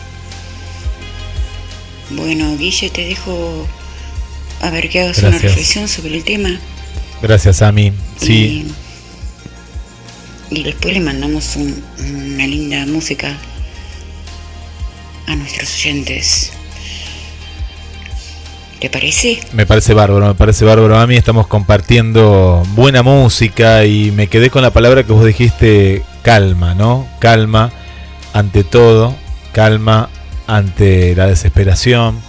[2.09, 3.67] Bueno, Guille, te dejo
[4.61, 6.59] a ver que hagas una reflexión sobre el tema.
[7.21, 7.93] Gracias, Ami.
[8.19, 8.71] Sí, y
[10.49, 13.35] después le mandamos un- una linda música
[15.27, 16.51] a nuestros oyentes.
[18.79, 19.41] ¿Te parece?
[19.51, 21.17] me parece bárbaro, me parece bárbaro, Ami.
[21.17, 27.05] Estamos compartiendo buena música y me quedé con la palabra que vos dijiste, calma, ¿no?
[27.19, 27.71] Calma
[28.31, 29.15] ante todo,
[29.51, 30.09] calma
[30.47, 32.19] ante la desesperación,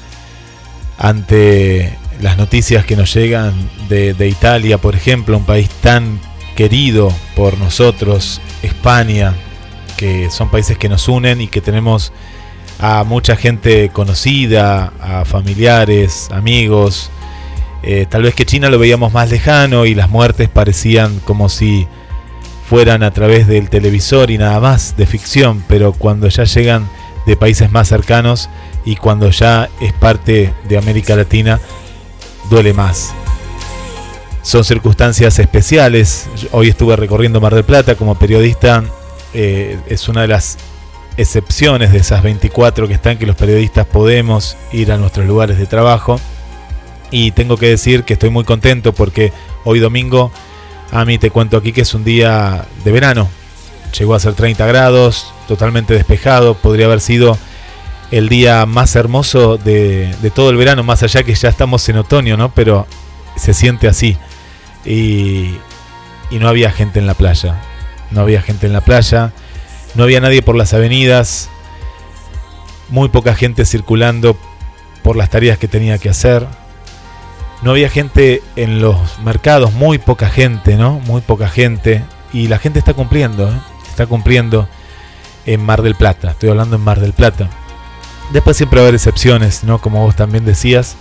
[0.99, 3.55] ante las noticias que nos llegan
[3.89, 6.21] de Italia, por ejemplo, un país tan
[6.61, 9.35] querido por nosotros, España,
[9.97, 12.13] que son países que nos unen y que tenemos
[12.79, 17.09] a mucha gente conocida, a familiares, amigos.
[17.83, 21.89] Eh, tal vez que China lo veíamos más lejano y las muertes parecían como si
[22.69, 26.87] fueran a través del televisor y nada más de ficción, pero cuando ya llegan
[27.25, 28.51] de países más cercanos
[28.85, 31.59] y cuando ya es parte de América Latina,
[32.51, 33.15] duele más.
[34.43, 36.29] Son circunstancias especiales.
[36.53, 38.83] Hoy estuve recorriendo Mar del Plata como periodista.
[39.35, 40.57] eh, es una de las
[41.17, 45.67] excepciones de esas 24 que están que los periodistas podemos ir a nuestros lugares de
[45.67, 46.19] trabajo.
[47.11, 49.33] Y tengo que decir que estoy muy contento porque
[49.65, 50.33] hoy domingo,
[50.91, 53.29] a mí te cuento aquí que es un día de verano.
[53.99, 56.55] Llegó a ser 30 grados, totalmente despejado.
[56.55, 57.37] Podría haber sido
[58.11, 61.99] el día más hermoso de, de todo el verano, más allá que ya estamos en
[61.99, 62.55] otoño, ¿no?
[62.55, 62.87] Pero
[63.37, 64.17] se siente así.
[64.85, 65.59] Y,
[66.31, 67.61] no había gente en la playa.
[68.11, 69.33] No había gente en la playa.
[69.95, 71.49] No había nadie por las avenidas.
[72.89, 74.37] Muy poca gente circulando
[75.03, 76.47] por las tareas que tenía que hacer.
[77.63, 80.99] No había gente en los mercados, muy poca gente, ¿no?
[81.01, 82.03] Muy poca gente.
[82.33, 83.61] Y la gente está cumpliendo, ¿eh?
[83.89, 84.69] Está cumpliendo
[85.47, 86.31] en Mar del Plata.
[86.31, 87.49] Estoy hablando en Mar del Plata.
[88.33, 89.81] Después siempre va a haber excepciones, ¿no?
[89.81, 90.97] Como vos también decías.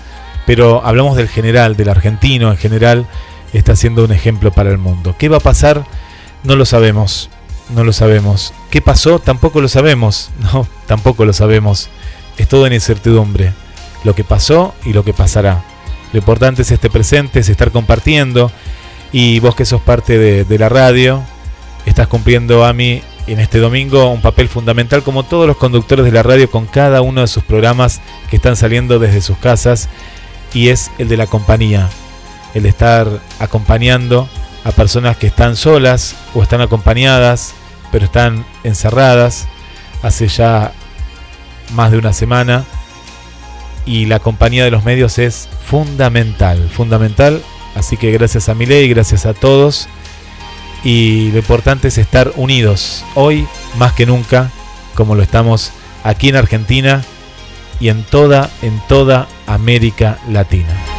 [0.46, 3.06] Pero hablamos del general, del argentino en general.
[3.54, 5.16] Está siendo un ejemplo para el mundo.
[5.18, 5.86] ¿Qué va a pasar?
[6.44, 7.30] No lo sabemos.
[7.70, 8.54] No lo sabemos.
[8.70, 9.20] ¿Qué pasó?
[9.20, 10.32] Tampoco lo sabemos.
[10.40, 11.90] No, tampoco lo sabemos.
[12.38, 13.54] Es todo en incertidumbre.
[14.04, 15.64] Lo que pasó y lo que pasará.
[16.14, 18.52] Lo importante es este presente, es estar compartiendo.
[19.12, 21.24] Y vos que sos parte de, de la radio,
[21.86, 26.12] estás cumpliendo a mí en este domingo un papel fundamental como todos los conductores de
[26.12, 29.90] la radio con cada uno de sus programas que están saliendo desde sus casas
[30.54, 31.90] y es el de la compañía,
[32.54, 33.08] el estar
[33.40, 34.28] acompañando
[34.64, 37.54] a personas que están solas o están acompañadas
[37.92, 39.48] pero están encerradas.
[40.02, 40.72] Hace ya
[41.74, 42.66] más de una semana.
[43.86, 47.42] Y la compañía de los medios es fundamental, fundamental,
[47.76, 49.88] así que gracias a Milei, gracias a todos.
[50.84, 53.48] Y lo importante es estar unidos hoy
[53.78, 54.52] más que nunca
[54.94, 55.72] como lo estamos
[56.04, 57.04] aquí en Argentina
[57.80, 60.99] y en toda, en toda América Latina.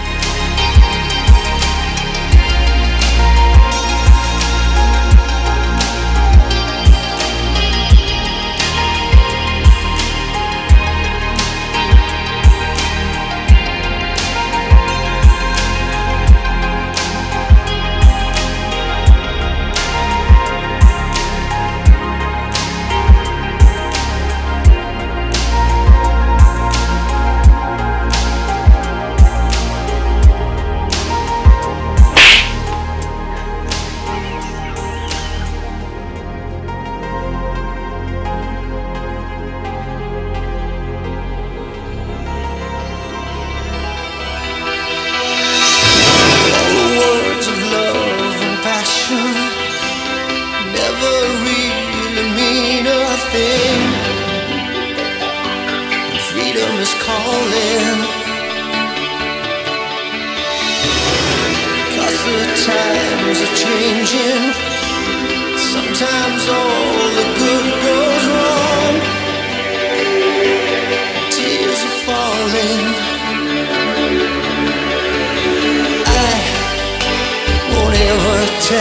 [78.71, 78.77] En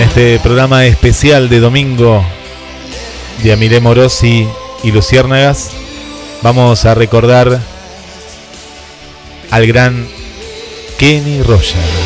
[0.00, 2.24] este programa especial de domingo
[3.42, 4.46] de Amiré Morosi
[4.84, 5.70] y Luciérnagas,
[6.42, 7.60] vamos a recordar
[9.50, 10.06] al gran
[10.98, 11.97] Kenny Roger.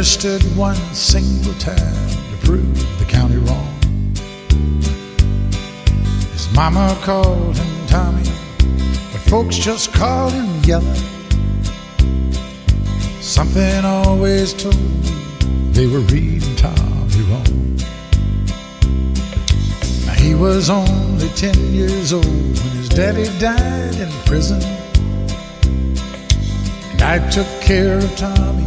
[0.00, 3.68] Never one single time to prove the county wrong.
[6.32, 8.22] His mama called him Tommy,
[9.12, 10.94] but folks just called him Yellow.
[13.20, 15.10] Something always told me
[15.72, 17.76] they were reading Tommy wrong.
[20.06, 24.62] Now he was only ten years old when his daddy died in prison.
[26.92, 28.66] And I took care of Tommy,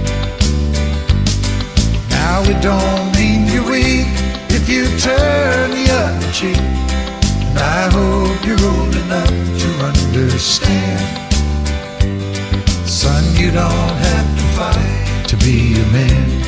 [2.41, 4.07] Now it don't mean you're weak
[4.49, 6.57] if you turn the other cheek.
[6.57, 9.29] And I hope you're old enough
[9.61, 11.01] to understand.
[12.89, 16.41] Son, you don't have to fight to be a man.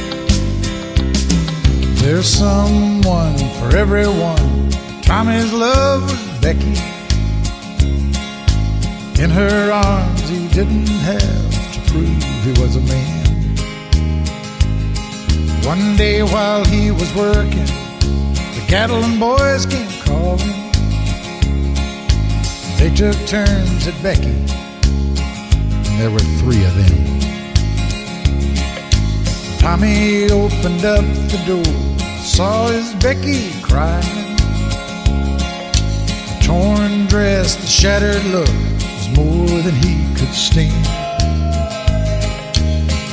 [1.98, 4.72] There's someone for everyone.
[5.04, 6.76] Tommy's love was Becky.
[9.22, 13.23] In her arms, he didn't have to prove he was a man.
[15.66, 17.66] One day while he was working,
[18.54, 20.54] the cattle and boys came calling.
[22.78, 24.36] They took turns at Becky,
[25.88, 27.14] and there were three of them.
[29.58, 31.64] Tommy opened up the door,
[32.20, 34.36] saw his Becky crying.
[36.28, 40.86] The torn dress, the shattered look was more than he could stand.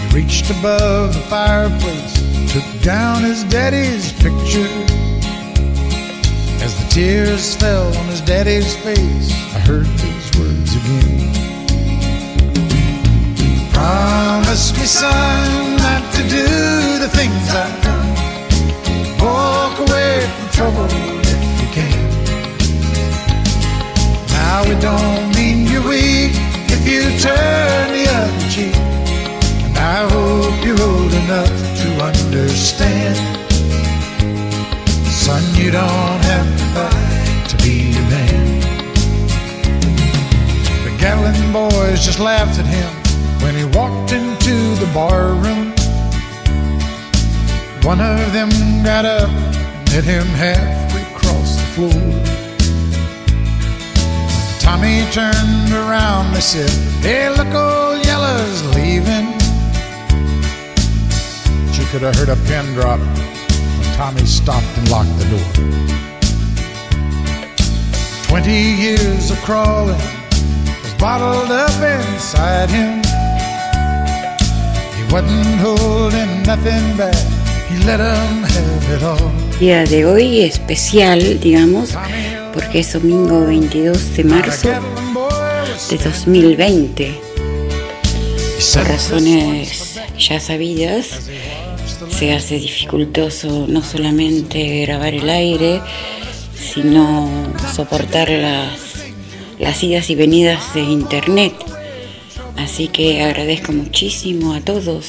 [0.00, 2.29] He reached above the fireplace,
[2.82, 4.68] down his daddy's picture.
[6.64, 11.32] As the tears fell on his daddy's face, I heard these words again.
[13.72, 18.08] Promise me, son, not to do the things I've done.
[19.20, 22.10] Walk away from trouble if you can.
[24.28, 26.32] Now it don't mean you're weak
[26.70, 28.89] if you turn the other cheek.
[29.80, 31.48] And I hope you're old enough
[31.80, 33.16] to understand.
[35.08, 38.60] Son, you don't have to fight to be a man.
[40.84, 42.92] The Gatlin boys just laughed at him
[43.42, 45.72] when he walked into the bar room.
[47.82, 48.50] One of them
[48.84, 52.02] got up and hit him halfway across the floor.
[54.60, 56.70] Tommy turned around, they said,
[57.02, 59.39] Hey, look, old Yellow's leaving.
[61.90, 65.50] Could have heard a pin drop when Tommy stopped and locked the door.
[68.28, 69.96] Twenty years of crawling
[70.84, 73.02] was bottled up inside him.
[74.94, 77.16] He wasn't holding nothing back,
[77.68, 79.32] he let 'em have it all.
[79.58, 81.96] Día de hoy especial, digamos,
[82.54, 84.68] porque es domingo 22 de marzo
[85.90, 87.20] de 2020.
[88.74, 91.22] Por razones ya sabidas,
[92.20, 95.80] se hace dificultoso no solamente grabar el aire,
[96.54, 97.30] sino
[97.74, 99.06] soportar las,
[99.58, 101.54] las idas y venidas de internet.
[102.58, 105.06] Así que agradezco muchísimo a todos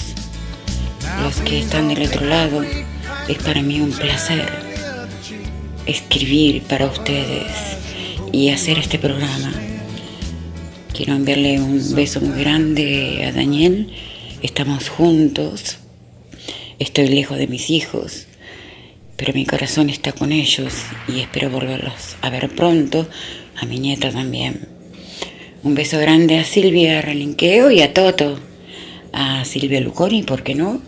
[1.22, 2.64] los que están del otro lado.
[3.28, 4.50] Es para mí un placer
[5.86, 7.52] escribir para ustedes
[8.32, 9.52] y hacer este programa.
[10.94, 13.92] Quiero enviarle un beso muy grande a Daniel.
[14.42, 15.81] Estamos juntos.
[16.82, 18.26] Estoy lejos de mis hijos,
[19.16, 20.74] pero mi corazón está con ellos
[21.08, 23.08] y espero volverlos a ver pronto,
[23.56, 24.68] a mi nieta también.
[25.62, 28.40] Un beso grande a Silvia Relinqueo y a Toto,
[29.14, 30.82] a Silvia Luconi, ¿por qué no?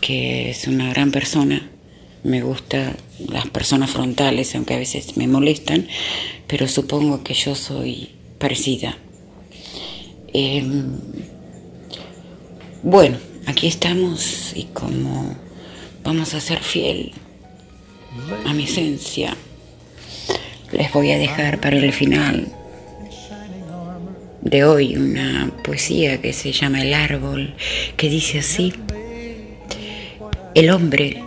[0.00, 1.68] Que es una gran persona.
[2.22, 2.94] Me gustan
[3.28, 5.88] las personas frontales, aunque a veces me molestan,
[6.46, 8.96] pero supongo que yo soy parecida.
[10.32, 10.92] Em,
[12.84, 13.18] bueno,
[13.48, 15.34] aquí estamos y como
[16.04, 17.12] vamos a ser fiel
[18.44, 19.34] a mi esencia,
[20.70, 22.52] les voy a dejar para el final
[24.42, 27.54] de hoy una poesía que se llama El árbol,
[27.96, 28.74] que dice así,
[30.54, 31.22] el hombre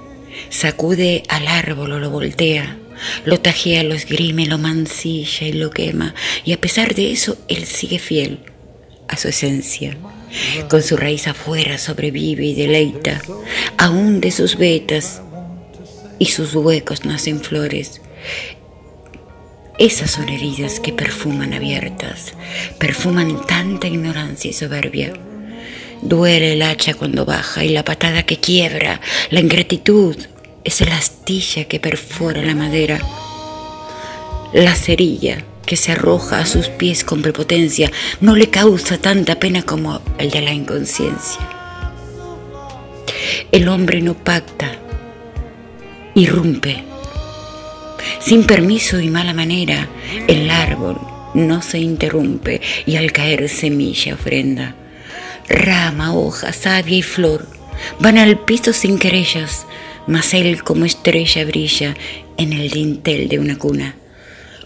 [0.50, 2.78] sacude al árbol o lo voltea,
[3.26, 6.14] lo tajea, lo esgrime, lo mancilla y lo quema,
[6.46, 8.40] y a pesar de eso él sigue fiel
[9.08, 9.98] a su esencia.
[10.70, 13.22] Con su raíz afuera sobrevive y deleita,
[13.78, 15.22] aún de sus vetas
[16.20, 18.02] y sus huecos nacen flores.
[19.78, 22.34] Esas son heridas que perfuman abiertas,
[22.78, 25.14] perfuman tanta ignorancia y soberbia.
[26.02, 30.16] Duele el hacha cuando baja y la patada que quiebra, la ingratitud
[30.64, 33.00] es la astilla que perfora la madera,
[34.54, 37.90] la cerilla que se arroja a sus pies con prepotencia
[38.20, 41.40] no le causa tanta pena como el de la inconsciencia.
[43.54, 44.74] El hombre no pacta,
[46.14, 46.84] irrumpe.
[48.20, 49.88] Sin permiso y mala manera,
[50.28, 51.00] el árbol
[51.36, 54.76] no se interrumpe y al caer semilla ofrenda.
[55.48, 57.48] Rama, hoja, savia y flor
[57.98, 59.66] van al piso sin querellas,
[60.06, 61.96] mas él como estrella brilla
[62.36, 63.96] en el dintel de una cuna.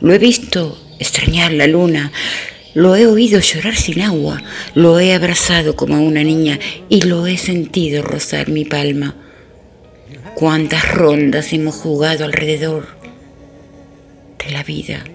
[0.01, 2.11] Lo he visto extrañar la luna,
[2.75, 4.43] lo he oído llorar sin agua,
[4.73, 6.59] lo he abrazado como a una niña
[6.89, 9.15] y lo he sentido rozar mi palma.
[10.35, 12.87] Cuántas rondas hemos jugado alrededor
[14.45, 15.05] de la vida.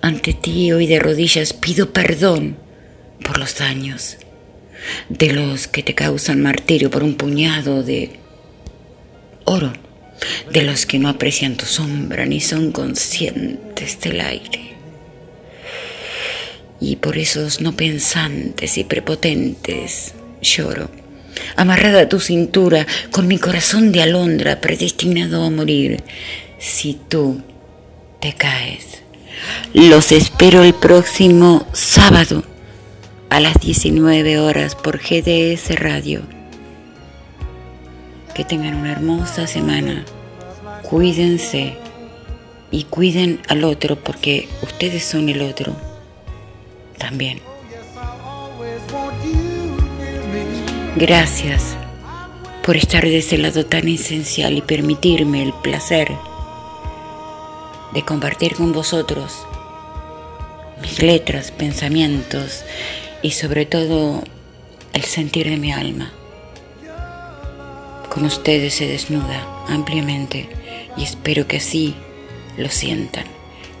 [0.00, 2.56] Ante ti hoy de rodillas pido perdón
[3.24, 4.18] por los daños,
[5.08, 8.10] de los que te causan martirio por un puñado de
[9.44, 9.72] oro,
[10.52, 14.71] de los que no aprecian tu sombra ni son conscientes del aire.
[16.82, 20.90] Y por esos no pensantes y prepotentes lloro,
[21.54, 26.02] amarrada a tu cintura, con mi corazón de alondra predestinado a morir,
[26.58, 27.40] si tú
[28.20, 29.04] te caes.
[29.72, 32.42] Los espero el próximo sábado
[33.30, 36.22] a las 19 horas por GDS Radio.
[38.34, 40.04] Que tengan una hermosa semana.
[40.82, 41.76] Cuídense
[42.72, 45.91] y cuiden al otro porque ustedes son el otro
[46.98, 47.40] también.
[50.96, 51.76] Gracias
[52.64, 56.12] por estar de ese lado tan esencial y permitirme el placer
[57.92, 59.46] de compartir con vosotros
[60.80, 62.64] mis letras, pensamientos
[63.22, 64.22] y sobre todo
[64.92, 66.12] el sentir de mi alma.
[68.10, 70.48] Con ustedes se desnuda ampliamente
[70.96, 71.94] y espero que así
[72.56, 73.24] lo sientan.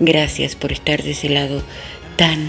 [0.00, 1.62] Gracias por estar de ese lado
[2.16, 2.48] tan,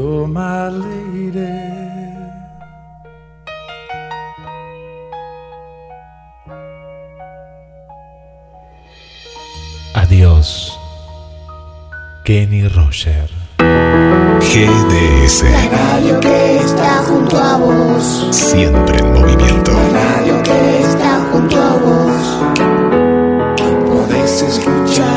[0.00, 0.70] You're my.
[9.94, 10.72] Adiós,
[12.24, 13.28] Kenny Roger.
[14.40, 15.42] GDS.
[15.42, 18.28] La radio que está junto a vos.
[18.30, 19.72] Siempre en movimiento.
[19.72, 23.54] La radio que está junto a vos.
[23.54, 25.09] Que podés escuchar.